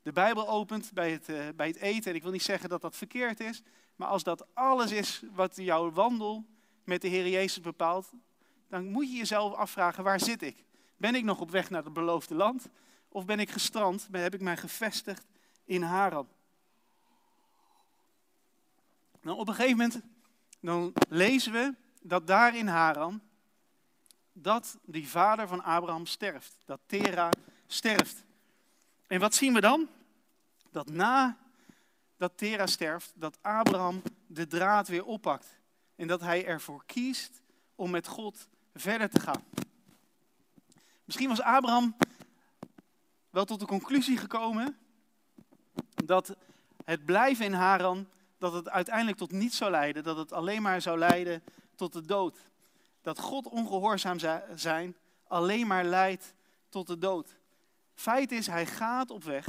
de 0.02 0.12
Bijbel 0.12 0.48
opent 0.48 0.90
bij 0.92 1.10
het, 1.10 1.28
uh, 1.28 1.48
bij 1.56 1.66
het 1.66 1.76
eten. 1.76 2.10
En 2.10 2.16
ik 2.16 2.22
wil 2.22 2.32
niet 2.32 2.42
zeggen 2.42 2.68
dat 2.68 2.80
dat 2.80 2.96
verkeerd 2.96 3.40
is, 3.40 3.62
maar 3.96 4.08
als 4.08 4.22
dat 4.22 4.46
alles 4.54 4.90
is 4.90 5.22
wat 5.32 5.56
jouw 5.56 5.90
wandel 5.90 6.46
met 6.84 7.02
de 7.02 7.08
Heer 7.08 7.28
Jezus 7.28 7.60
bepaalt, 7.60 8.10
dan 8.68 8.84
moet 8.86 9.10
je 9.10 9.16
jezelf 9.16 9.54
afvragen, 9.54 10.04
waar 10.04 10.20
zit 10.20 10.42
ik? 10.42 10.64
Ben 10.96 11.14
ik 11.14 11.24
nog 11.24 11.40
op 11.40 11.50
weg 11.50 11.70
naar 11.70 11.84
het 11.84 11.92
beloofde 11.92 12.34
land? 12.34 12.68
Of 13.08 13.24
ben 13.24 13.40
ik 13.40 13.50
gestrand, 13.50 14.08
heb 14.10 14.34
ik 14.34 14.40
mij 14.40 14.56
gevestigd 14.56 15.26
in 15.64 15.82
Haran? 15.82 16.28
Nou, 19.20 19.38
op 19.38 19.48
een 19.48 19.54
gegeven 19.54 19.76
moment 19.76 20.00
dan 20.60 20.92
lezen 21.08 21.52
we 21.52 21.74
dat 22.00 22.26
daar 22.26 22.56
in 22.56 22.66
Haran, 22.66 23.20
dat 24.32 24.78
die 24.84 25.08
vader 25.08 25.48
van 25.48 25.62
Abraham 25.62 26.06
sterft. 26.06 26.56
Dat 26.64 26.80
Tera 26.86 27.30
sterft. 27.66 28.24
En 29.06 29.20
wat 29.20 29.34
zien 29.34 29.54
we 29.54 29.60
dan? 29.60 29.88
Dat 30.70 30.90
na 30.90 31.38
dat 32.16 32.32
Tera 32.36 32.66
sterft, 32.66 33.12
dat 33.14 33.38
Abraham 33.40 34.02
de 34.26 34.46
draad 34.46 34.88
weer 34.88 35.04
oppakt. 35.04 35.60
En 35.96 36.06
dat 36.06 36.20
hij 36.20 36.46
ervoor 36.46 36.84
kiest 36.86 37.42
om 37.74 37.90
met 37.90 38.06
God 38.06 38.48
verder 38.74 39.10
te 39.10 39.20
gaan. 39.20 39.44
Misschien 41.04 41.28
was 41.28 41.40
Abraham 41.40 41.96
wel 43.30 43.44
tot 43.44 43.60
de 43.60 43.66
conclusie 43.66 44.16
gekomen 44.16 44.78
dat 46.06 46.36
het 46.84 47.04
blijven 47.04 47.44
in 47.44 47.52
Haran, 47.52 48.06
dat 48.38 48.52
het 48.52 48.68
uiteindelijk 48.68 49.16
tot 49.16 49.32
niets 49.32 49.56
zou 49.56 49.70
leiden, 49.70 50.02
dat 50.02 50.16
het 50.16 50.32
alleen 50.32 50.62
maar 50.62 50.80
zou 50.80 50.98
leiden 50.98 51.42
tot 51.74 51.92
de 51.92 52.02
dood. 52.02 52.38
Dat 53.02 53.18
God 53.18 53.48
ongehoorzaam 53.48 54.18
zijn 54.54 54.96
alleen 55.26 55.66
maar 55.66 55.84
leidt 55.84 56.34
tot 56.68 56.86
de 56.86 56.98
dood. 56.98 57.36
Feit 57.94 58.32
is, 58.32 58.46
hij 58.46 58.66
gaat 58.66 59.10
op 59.10 59.24
weg 59.24 59.48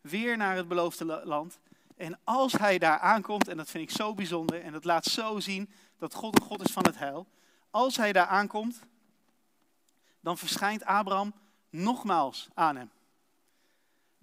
weer 0.00 0.36
naar 0.36 0.56
het 0.56 0.68
beloofde 0.68 1.20
land. 1.24 1.58
En 1.96 2.18
als 2.24 2.52
hij 2.52 2.78
daar 2.78 2.98
aankomt, 2.98 3.48
en 3.48 3.56
dat 3.56 3.70
vind 3.70 3.90
ik 3.90 3.96
zo 3.96 4.14
bijzonder, 4.14 4.62
en 4.62 4.72
dat 4.72 4.84
laat 4.84 5.04
zo 5.04 5.40
zien 5.40 5.70
dat 5.98 6.14
God 6.14 6.34
een 6.34 6.46
God 6.46 6.62
is 6.62 6.72
van 6.72 6.84
het 6.84 6.98
heil. 6.98 7.26
Als 7.70 7.96
hij 7.96 8.12
daar 8.12 8.26
aankomt, 8.26 8.80
dan 10.20 10.38
verschijnt 10.38 10.84
Abraham 10.84 11.34
nogmaals 11.70 12.48
aan 12.54 12.76
hem. 12.76 12.90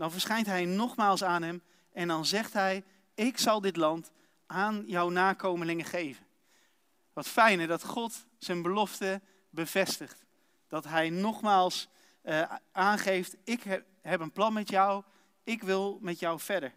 Dan 0.02 0.12
verschijnt 0.12 0.46
hij 0.46 0.66
nogmaals 0.66 1.24
aan 1.24 1.42
hem 1.42 1.62
en 1.94 2.08
dan 2.08 2.26
zegt 2.26 2.54
hij, 2.54 2.84
ik 3.14 3.38
zal 3.38 3.62
dit 3.62 3.76
land 3.76 4.12
aan 4.46 4.84
jouw 4.88 5.10
nakomelingen 5.10 5.86
geven. 5.86 6.26
Wat 7.14 7.28
fijn 7.28 7.68
dat 7.68 7.84
God 7.84 8.26
zijn 8.38 8.62
belofte 8.62 9.22
bevestigt. 9.50 10.26
Dat 10.68 10.84
hij 10.84 11.10
nogmaals 11.10 11.88
uh, 12.24 12.52
aangeeft, 12.72 13.36
ik 13.44 13.64
heb, 14.02 14.20
een 14.20 14.32
plan 14.32 14.54
met 14.54 14.70
jou, 14.70 15.04
ik 15.44 15.64
wil 15.64 15.98
met 16.02 16.20
jou 16.20 16.40
verder. 16.40 16.74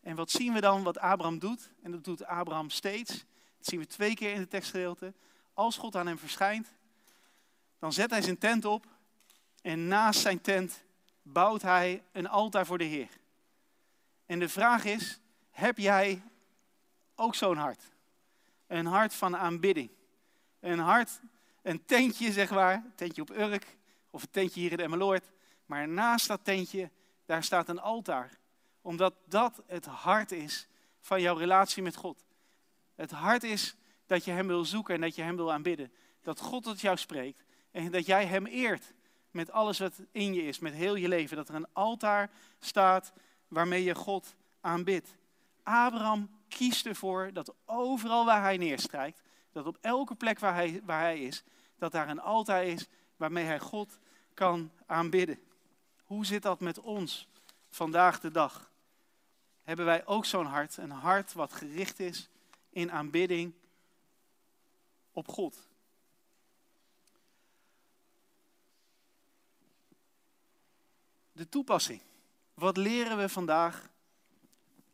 En 0.00 0.16
wat 0.16 0.30
zien 0.30 0.52
we 0.52 0.60
dan 0.60 0.82
wat 0.82 0.98
Abraham 0.98 1.38
doet? 1.38 1.70
En 1.82 1.90
dat 1.90 2.04
doet 2.04 2.24
Abraham 2.24 2.70
steeds. 2.70 3.10
Dat 3.56 3.66
zien 3.66 3.80
we 3.80 3.86
twee 3.86 4.14
keer 4.14 4.32
in 4.32 4.40
het 4.40 4.50
tekstgedeelte. 4.50 5.14
Als 5.54 5.76
God 5.76 5.96
aan 5.96 6.06
hem 6.06 6.18
verschijnt, 6.18 6.68
dan 7.78 7.92
zet 7.92 8.10
hij 8.10 8.22
zijn 8.22 8.38
tent 8.38 8.64
op. 8.64 8.86
En 9.62 9.86
naast 9.86 10.20
zijn 10.20 10.40
tent 10.40 10.86
bouwt 11.32 11.62
hij 11.62 12.02
een 12.12 12.28
altaar 12.28 12.66
voor 12.66 12.78
de 12.78 12.84
Heer. 12.84 13.08
En 14.26 14.38
de 14.38 14.48
vraag 14.48 14.84
is, 14.84 15.20
heb 15.50 15.78
jij 15.78 16.22
ook 17.14 17.34
zo'n 17.34 17.56
hart? 17.56 17.82
Een 18.66 18.86
hart 18.86 19.14
van 19.14 19.36
aanbidding. 19.36 19.90
Een 20.60 20.78
hart, 20.78 21.20
een 21.62 21.84
tentje 21.84 22.32
zeg 22.32 22.50
maar, 22.50 22.74
een 22.74 22.94
tentje 22.94 23.22
op 23.22 23.30
Urk 23.30 23.76
of 24.10 24.22
een 24.22 24.30
tentje 24.30 24.60
hier 24.60 24.72
in 24.72 24.80
Emmeloord. 24.80 25.30
Maar 25.66 25.88
naast 25.88 26.28
dat 26.28 26.44
tentje, 26.44 26.90
daar 27.26 27.44
staat 27.44 27.68
een 27.68 27.80
altaar. 27.80 28.30
Omdat 28.82 29.14
dat 29.24 29.62
het 29.66 29.86
hart 29.86 30.32
is 30.32 30.68
van 31.00 31.20
jouw 31.20 31.36
relatie 31.36 31.82
met 31.82 31.96
God. 31.96 32.24
Het 32.94 33.10
hart 33.10 33.42
is 33.42 33.76
dat 34.06 34.24
je 34.24 34.30
Hem 34.30 34.46
wil 34.46 34.64
zoeken 34.64 34.94
en 34.94 35.00
dat 35.00 35.14
je 35.14 35.22
Hem 35.22 35.36
wil 35.36 35.52
aanbidden. 35.52 35.92
Dat 36.22 36.40
God 36.40 36.62
tot 36.62 36.80
jou 36.80 36.96
spreekt 36.96 37.44
en 37.70 37.90
dat 37.90 38.06
jij 38.06 38.26
Hem 38.26 38.46
eert 38.46 38.94
met 39.30 39.50
alles 39.50 39.78
wat 39.78 40.00
in 40.12 40.34
je 40.34 40.42
is, 40.42 40.58
met 40.58 40.74
heel 40.74 40.94
je 40.94 41.08
leven. 41.08 41.36
Dat 41.36 41.48
er 41.48 41.54
een 41.54 41.72
altaar 41.72 42.30
staat 42.58 43.12
waarmee 43.48 43.84
je 43.84 43.94
God 43.94 44.34
aanbidt. 44.60 45.16
Abraham 45.62 46.30
kiest 46.48 46.86
ervoor 46.86 47.32
dat 47.32 47.54
overal 47.64 48.24
waar 48.24 48.42
hij 48.42 48.56
neerstrijkt, 48.56 49.22
dat 49.52 49.66
op 49.66 49.78
elke 49.80 50.14
plek 50.14 50.38
waar 50.38 50.54
hij, 50.54 50.80
waar 50.84 51.00
hij 51.00 51.20
is, 51.20 51.44
dat 51.78 51.92
daar 51.92 52.08
een 52.08 52.20
altaar 52.20 52.64
is 52.64 52.86
waarmee 53.16 53.44
hij 53.44 53.60
God 53.60 53.98
kan 54.34 54.70
aanbidden. 54.86 55.38
Hoe 56.04 56.26
zit 56.26 56.42
dat 56.42 56.60
met 56.60 56.80
ons 56.80 57.28
vandaag 57.70 58.20
de 58.20 58.30
dag? 58.30 58.70
Hebben 59.62 59.84
wij 59.84 60.06
ook 60.06 60.24
zo'n 60.24 60.46
hart, 60.46 60.76
een 60.76 60.90
hart 60.90 61.32
wat 61.32 61.52
gericht 61.52 62.00
is 62.00 62.28
in 62.70 62.92
aanbidding 62.92 63.54
op 65.12 65.28
God? 65.28 65.67
De 71.38 71.48
toepassing. 71.48 72.00
Wat 72.54 72.76
leren 72.76 73.18
we 73.18 73.28
vandaag 73.28 73.90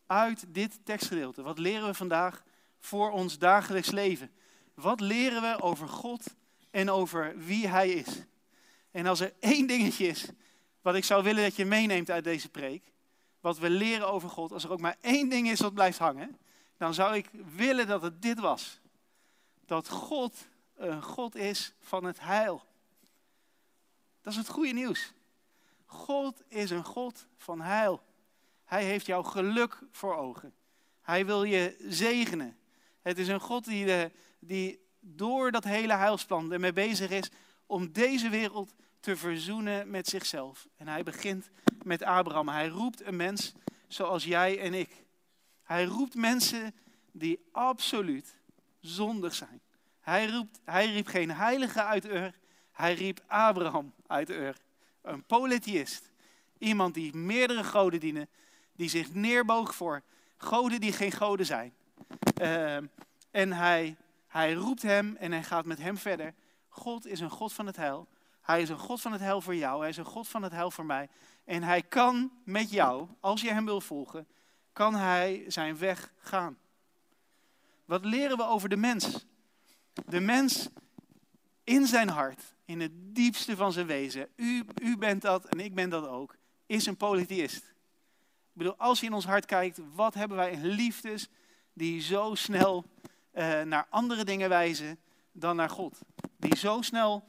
uit 0.07 0.45
dit 0.49 0.79
tekstgedeelte? 0.83 1.43
Wat 1.43 1.59
leren 1.59 1.87
we 1.87 1.95
vandaag 1.95 2.45
voor 2.79 3.11
ons 3.11 3.39
dagelijks 3.39 3.91
leven? 3.91 4.31
Wat 4.75 5.01
leren 5.01 5.43
we 5.43 5.63
over 5.63 5.89
God 5.89 6.35
en 6.71 6.91
over 6.91 7.39
wie 7.39 7.69
Hij 7.69 7.91
is? 7.91 8.09
En 8.91 9.07
als 9.07 9.21
er 9.21 9.35
één 9.41 9.67
dingetje 9.67 10.07
is 10.07 10.29
wat 10.83 10.95
ik 10.95 11.05
zou 11.05 11.23
willen 11.23 11.43
dat 11.43 11.57
je 11.57 11.65
meeneemt 11.65 12.11
uit 12.11 12.25
deze 12.25 12.49
preek, 12.49 12.93
wat 13.41 13.59
we 13.59 13.71
leren 13.71 14.09
over 14.09 14.29
God, 14.29 14.53
als 14.53 14.65
er 14.65 14.73
ook 14.73 14.81
maar 14.81 14.97
één 15.01 15.29
ding 15.29 15.49
is 15.51 15.61
wat 15.61 15.75
blijft 15.75 15.99
hangen, 15.99 16.39
dan 16.77 16.95
zou 16.95 17.15
ik 17.15 17.31
willen 17.55 17.87
dat 17.87 18.03
het 18.03 18.23
dit 18.23 18.41
was. 18.41 18.81
Dat 19.67 19.89
God 19.89 20.47
een 20.75 21.03
God 21.03 21.35
is 21.35 21.75
van 21.81 22.05
het 22.05 22.21
heil. 22.21 22.65
Dat 24.21 24.33
is 24.33 24.39
het 24.39 24.49
goede 24.49 24.73
nieuws. 24.73 25.13
God 25.95 26.43
is 26.49 26.71
een 26.71 26.85
God 26.85 27.27
van 27.37 27.61
heil. 27.61 28.03
Hij 28.65 28.85
heeft 28.85 29.07
jouw 29.07 29.23
geluk 29.23 29.79
voor 29.91 30.17
ogen. 30.17 30.55
Hij 31.01 31.27
wil 31.27 31.45
je 31.45 31.77
zegenen. 31.89 32.57
Het 33.03 33.19
is 33.19 33.29
een 33.29 33.41
God 33.41 33.65
die, 33.65 34.13
die 34.39 34.81
door 35.01 35.51
dat 35.51 35.65
hele 35.65 35.95
heilsplan 35.95 36.53
ermee 36.53 36.73
bezig 36.73 37.11
is 37.11 37.31
om 37.67 37.93
deze 37.93 38.29
wereld 38.29 38.75
te 39.01 39.17
verzoenen 39.17 39.91
met 39.91 40.07
zichzelf. 40.07 40.69
En 40.77 40.89
hij 40.89 41.03
begint 41.03 41.51
met 41.83 42.03
Abraham. 42.03 42.49
Hij 42.49 42.69
roept 42.69 43.07
een 43.07 43.17
mens 43.17 43.53
zoals 43.89 44.25
jij 44.25 44.61
en 44.61 44.75
ik. 44.75 45.05
Hij 45.63 45.85
roept 45.85 46.15
mensen 46.15 46.75
die 47.13 47.49
absoluut 47.53 48.37
zondig 48.81 49.35
zijn. 49.35 49.61
Hij, 50.01 50.31
roept, 50.31 50.61
hij 50.65 50.93
riep 50.93 51.07
geen 51.07 51.31
heilige 51.31 51.83
uit 51.83 52.07
Ur, 52.07 52.35
hij 52.73 52.95
riep 52.95 53.21
Abraham 53.27 53.95
uit 54.07 54.31
Ur. 54.31 54.57
Een 55.05 55.25
polytheïst. 55.25 56.11
Iemand 56.59 56.95
die 56.95 57.17
meerdere 57.17 57.65
goden 57.65 58.01
dienen, 58.01 58.29
die 58.73 58.89
zich 58.89 59.15
neerboog 59.15 59.75
voor 59.75 60.03
goden 60.37 60.81
die 60.81 60.93
geen 60.93 61.13
goden 61.13 61.47
zijn. 61.47 61.75
Uh, 62.43 62.77
en 63.31 63.53
hij, 63.53 63.97
hij 64.27 64.53
roept 64.53 64.83
hem 64.83 65.17
en 65.17 65.33
hij 65.33 65.43
gaat 65.43 65.65
met 65.65 65.79
hem 65.79 65.97
verder. 65.97 66.35
God 66.69 67.07
is 67.07 67.21
een 67.21 67.31
God 67.31 67.53
van 67.53 67.67
het 67.67 67.77
heil. 67.77 68.09
Hij 68.41 68.63
is 68.63 68.69
een 68.69 68.79
God 68.79 69.01
van 69.01 69.13
het 69.13 69.21
heil 69.21 69.41
voor 69.41 69.55
jou. 69.55 69.81
Hij 69.81 69.89
is 69.89 69.97
een 69.97 70.05
God 70.05 70.29
van 70.29 70.43
het 70.43 70.53
heil 70.53 70.71
voor 70.71 70.85
mij. 70.85 71.09
En 71.45 71.63
hij 71.63 71.83
kan 71.83 72.33
met 72.45 72.71
jou, 72.71 73.09
als 73.21 73.41
je 73.41 73.53
hem 73.53 73.65
wil 73.65 73.81
volgen, 73.81 74.27
kan 74.73 74.95
hij 74.95 75.45
zijn 75.49 75.79
weg 75.79 76.13
gaan. 76.19 76.59
Wat 77.85 78.05
leren 78.05 78.37
we 78.37 78.45
over 78.45 78.69
de 78.69 78.77
mens? 78.77 79.27
De 80.07 80.21
mens 80.21 80.69
in 81.65 81.87
zijn 81.87 82.09
hart, 82.09 82.54
in 82.65 82.81
het 82.81 82.93
diepste 82.95 83.57
van 83.57 83.73
zijn 83.73 83.87
wezen, 83.87 84.29
u, 84.37 84.65
u 84.83 84.97
bent 84.97 85.23
dat 85.23 85.45
en 85.45 85.61
ik 85.61 85.75
ben 85.75 85.91
dat 85.91 86.07
ook, 86.09 86.37
is 86.67 86.87
een 86.87 86.97
polytheïst. 86.97 87.65
Ik 88.55 88.61
bedoel, 88.61 88.77
als 88.77 89.01
je 89.01 89.07
in 89.07 89.13
ons 89.13 89.25
hart 89.25 89.47
kijkt, 89.47 89.81
wat 89.95 90.15
hebben 90.15 90.37
wij 90.37 90.51
in 90.51 90.67
liefdes 90.67 91.29
die 91.73 92.01
zo 92.01 92.35
snel 92.35 92.85
uh, 93.35 93.63
naar 93.63 93.87
andere 93.91 94.25
dingen 94.25 94.49
wijzen 94.49 94.99
dan 95.33 95.57
naar 95.57 95.71
God? 95.71 95.99
Die 96.37 96.57
zo 96.57 96.83
snel 96.83 97.25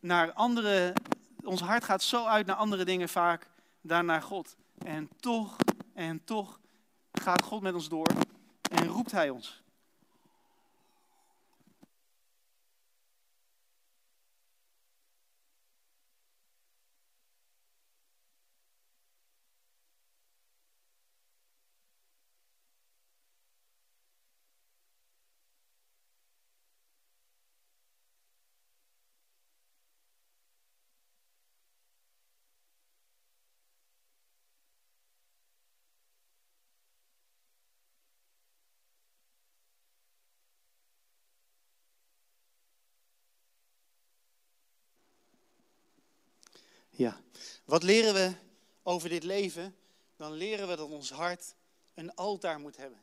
naar 0.00 0.32
andere, 0.32 0.92
ons 1.42 1.60
hart 1.60 1.84
gaat 1.84 2.02
zo 2.02 2.24
uit 2.24 2.46
naar 2.46 2.56
andere 2.56 2.84
dingen 2.84 3.08
vaak 3.08 3.48
dan 3.80 4.06
naar 4.06 4.22
God. 4.22 4.56
En 4.78 5.08
toch, 5.20 5.56
en 5.94 6.24
toch 6.24 6.60
gaat 7.12 7.42
God 7.42 7.62
met 7.62 7.74
ons 7.74 7.88
door 7.88 8.08
en 8.70 8.86
roept 8.86 9.12
Hij 9.12 9.30
ons. 9.30 9.63
Ja. 46.96 47.20
Wat 47.64 47.82
leren 47.82 48.14
we 48.14 48.32
over 48.82 49.08
dit 49.08 49.24
leven? 49.24 49.76
Dan 50.16 50.32
leren 50.32 50.68
we 50.68 50.76
dat 50.76 50.88
ons 50.88 51.10
hart 51.10 51.54
een 51.94 52.14
altaar 52.14 52.60
moet 52.60 52.76
hebben. 52.76 53.02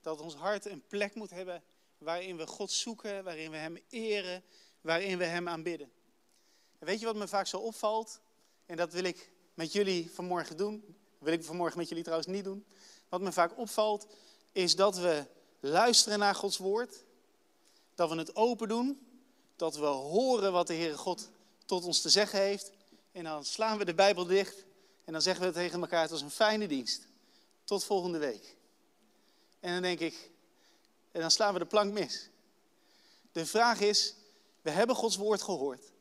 Dat 0.00 0.20
ons 0.20 0.34
hart 0.34 0.66
een 0.66 0.86
plek 0.86 1.14
moet 1.14 1.30
hebben 1.30 1.62
waarin 1.98 2.36
we 2.36 2.46
God 2.46 2.70
zoeken, 2.70 3.24
waarin 3.24 3.50
we 3.50 3.56
Hem 3.56 3.78
eren, 3.88 4.44
waarin 4.80 5.18
we 5.18 5.24
Hem 5.24 5.48
aanbidden. 5.48 5.92
En 6.78 6.86
weet 6.86 7.00
je 7.00 7.06
wat 7.06 7.16
me 7.16 7.28
vaak 7.28 7.46
zo 7.46 7.56
opvalt? 7.56 8.20
En 8.66 8.76
dat 8.76 8.92
wil 8.92 9.04
ik 9.04 9.32
met 9.54 9.72
jullie 9.72 10.10
vanmorgen 10.10 10.56
doen. 10.56 10.84
Dat 10.86 11.28
wil 11.28 11.32
ik 11.32 11.44
vanmorgen 11.44 11.78
met 11.78 11.88
jullie 11.88 12.04
trouwens 12.04 12.30
niet 12.30 12.44
doen. 12.44 12.66
Wat 13.08 13.20
me 13.20 13.32
vaak 13.32 13.58
opvalt, 13.58 14.06
is 14.52 14.76
dat 14.76 14.96
we 14.96 15.26
luisteren 15.60 16.18
naar 16.18 16.34
Gods 16.34 16.56
woord. 16.56 17.04
Dat 17.94 18.10
we 18.10 18.16
het 18.16 18.36
open 18.36 18.68
doen. 18.68 19.06
Dat 19.56 19.76
we 19.76 19.86
horen 19.86 20.52
wat 20.52 20.66
de 20.66 20.74
Heere 20.74 20.96
God 20.96 21.30
tot 21.64 21.84
ons 21.84 22.00
te 22.00 22.08
zeggen 22.08 22.40
heeft. 22.40 22.72
En 23.12 23.24
dan 23.24 23.44
slaan 23.44 23.78
we 23.78 23.84
de 23.84 23.94
Bijbel 23.94 24.26
dicht. 24.26 24.64
En 25.04 25.12
dan 25.12 25.22
zeggen 25.22 25.46
we 25.46 25.52
tegen 25.52 25.80
elkaar, 25.80 26.02
het 26.02 26.10
was 26.10 26.20
een 26.20 26.30
fijne 26.30 26.66
dienst. 26.66 27.06
Tot 27.64 27.84
volgende 27.84 28.18
week. 28.18 28.56
En 29.60 29.72
dan 29.72 29.82
denk 29.82 30.00
ik, 30.00 30.30
en 31.12 31.20
dan 31.20 31.30
slaan 31.30 31.52
we 31.52 31.58
de 31.58 31.64
plank 31.64 31.92
mis. 31.92 32.28
De 33.32 33.46
vraag 33.46 33.80
is, 33.80 34.14
we 34.62 34.70
hebben 34.70 34.96
Gods 34.96 35.16
woord 35.16 35.42
gehoord. 35.42 35.92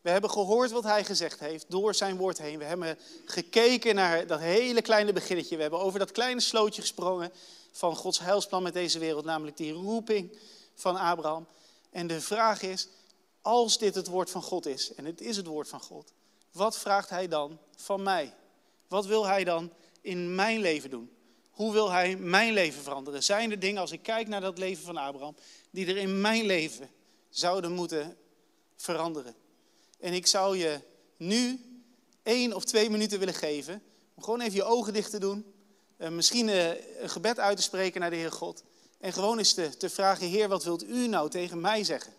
We 0.00 0.10
hebben 0.10 0.30
gehoord 0.30 0.70
wat 0.70 0.84
hij 0.84 1.04
gezegd 1.04 1.40
heeft 1.40 1.64
door 1.68 1.94
zijn 1.94 2.16
woord 2.16 2.38
heen. 2.38 2.58
We 2.58 2.64
hebben 2.64 2.98
gekeken 3.24 3.94
naar 3.94 4.26
dat 4.26 4.40
hele 4.40 4.82
kleine 4.82 5.12
beginnetje. 5.12 5.56
We 5.56 5.62
hebben 5.62 5.80
over 5.80 5.98
dat 5.98 6.12
kleine 6.12 6.40
slootje 6.40 6.80
gesprongen 6.80 7.32
van 7.72 7.96
Gods 7.96 8.18
heilsplan 8.18 8.62
met 8.62 8.72
deze 8.72 8.98
wereld, 8.98 9.24
namelijk 9.24 9.56
die 9.56 9.72
roeping 9.72 10.38
van 10.74 10.96
Abraham. 10.96 11.46
En 11.90 12.06
de 12.06 12.20
vraag 12.20 12.62
is, 12.62 12.88
als 13.42 13.78
dit 13.78 13.94
het 13.94 14.06
woord 14.06 14.30
van 14.30 14.42
God 14.42 14.66
is, 14.66 14.94
en 14.94 15.04
het 15.04 15.20
is 15.20 15.36
het 15.36 15.46
woord 15.46 15.68
van 15.68 15.80
God, 15.80 16.12
wat 16.58 16.78
vraagt 16.78 17.10
hij 17.10 17.28
dan 17.28 17.58
van 17.76 18.02
mij? 18.02 18.34
Wat 18.88 19.06
wil 19.06 19.26
hij 19.26 19.44
dan 19.44 19.72
in 20.00 20.34
mijn 20.34 20.60
leven 20.60 20.90
doen? 20.90 21.10
Hoe 21.50 21.72
wil 21.72 21.90
hij 21.90 22.16
mijn 22.16 22.52
leven 22.52 22.82
veranderen? 22.82 23.22
Zijn 23.22 23.50
er 23.50 23.58
dingen, 23.58 23.80
als 23.80 23.92
ik 23.92 24.02
kijk 24.02 24.28
naar 24.28 24.40
dat 24.40 24.58
leven 24.58 24.84
van 24.84 24.96
Abraham, 24.96 25.36
die 25.70 25.86
er 25.86 25.96
in 25.96 26.20
mijn 26.20 26.44
leven 26.44 26.90
zouden 27.28 27.72
moeten 27.72 28.16
veranderen? 28.76 29.34
En 30.00 30.12
ik 30.12 30.26
zou 30.26 30.56
je 30.56 30.80
nu 31.16 31.60
één 32.22 32.52
of 32.52 32.64
twee 32.64 32.90
minuten 32.90 33.18
willen 33.18 33.34
geven 33.34 33.82
om 34.14 34.22
gewoon 34.22 34.40
even 34.40 34.54
je 34.54 34.64
ogen 34.64 34.92
dicht 34.92 35.10
te 35.10 35.18
doen. 35.18 35.52
Uh, 35.98 36.08
misschien 36.08 36.48
uh, 36.48 36.68
een 37.02 37.10
gebed 37.10 37.38
uit 37.38 37.56
te 37.56 37.62
spreken 37.62 38.00
naar 38.00 38.10
de 38.10 38.16
Heer 38.16 38.32
God. 38.32 38.62
En 39.00 39.12
gewoon 39.12 39.38
eens 39.38 39.54
te, 39.54 39.76
te 39.76 39.90
vragen, 39.90 40.26
Heer, 40.26 40.48
wat 40.48 40.64
wilt 40.64 40.84
u 40.84 41.06
nou 41.06 41.30
tegen 41.30 41.60
mij 41.60 41.84
zeggen? 41.84 42.12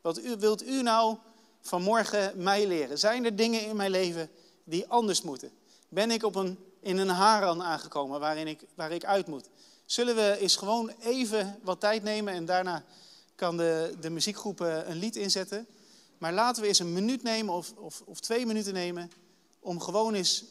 Wat 0.00 0.20
wilt 0.20 0.66
u 0.66 0.82
nou 0.82 1.16
vanmorgen 1.60 2.42
mij 2.42 2.66
leren? 2.66 2.98
Zijn 2.98 3.24
er 3.24 3.36
dingen 3.36 3.66
in 3.66 3.76
mijn 3.76 3.90
leven 3.90 4.30
die 4.64 4.86
anders 4.88 5.22
moeten? 5.22 5.50
Ben 5.88 6.10
ik 6.10 6.24
op 6.24 6.34
een, 6.34 6.58
in 6.80 6.98
een 6.98 7.08
haran 7.08 7.62
aangekomen 7.62 8.20
waarin 8.20 8.46
ik, 8.46 8.60
waar 8.74 8.92
ik 8.92 9.04
uit 9.04 9.26
moet? 9.26 9.48
Zullen 9.86 10.14
we 10.14 10.36
eens 10.38 10.56
gewoon 10.56 10.92
even 11.00 11.58
wat 11.62 11.80
tijd 11.80 12.02
nemen 12.02 12.34
en 12.34 12.44
daarna 12.44 12.84
kan 13.34 13.56
de, 13.56 13.94
de 14.00 14.10
muziekgroep 14.10 14.60
een 14.60 14.96
lied 14.96 15.16
inzetten? 15.16 15.66
Maar 16.18 16.32
laten 16.32 16.62
we 16.62 16.68
eens 16.68 16.78
een 16.78 16.92
minuut 16.92 17.22
nemen 17.22 17.54
of, 17.54 17.72
of, 17.76 18.02
of 18.04 18.20
twee 18.20 18.46
minuten 18.46 18.72
nemen 18.72 19.10
om 19.60 19.80
gewoon 19.80 20.14
eens 20.14 20.44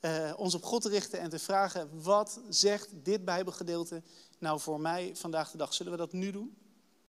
uh, 0.00 0.32
ons 0.36 0.54
op 0.54 0.64
God 0.64 0.82
te 0.82 0.88
richten 0.88 1.20
en 1.20 1.30
te 1.30 1.38
vragen, 1.38 1.90
wat 2.02 2.40
zegt 2.48 2.88
dit 3.02 3.24
Bijbelgedeelte 3.24 4.02
nou 4.38 4.60
voor 4.60 4.80
mij 4.80 5.12
vandaag 5.14 5.50
de 5.50 5.56
dag? 5.56 5.74
Zullen 5.74 5.92
we 5.92 5.98
dat 5.98 6.12
nu 6.12 6.30
doen? 6.30 6.56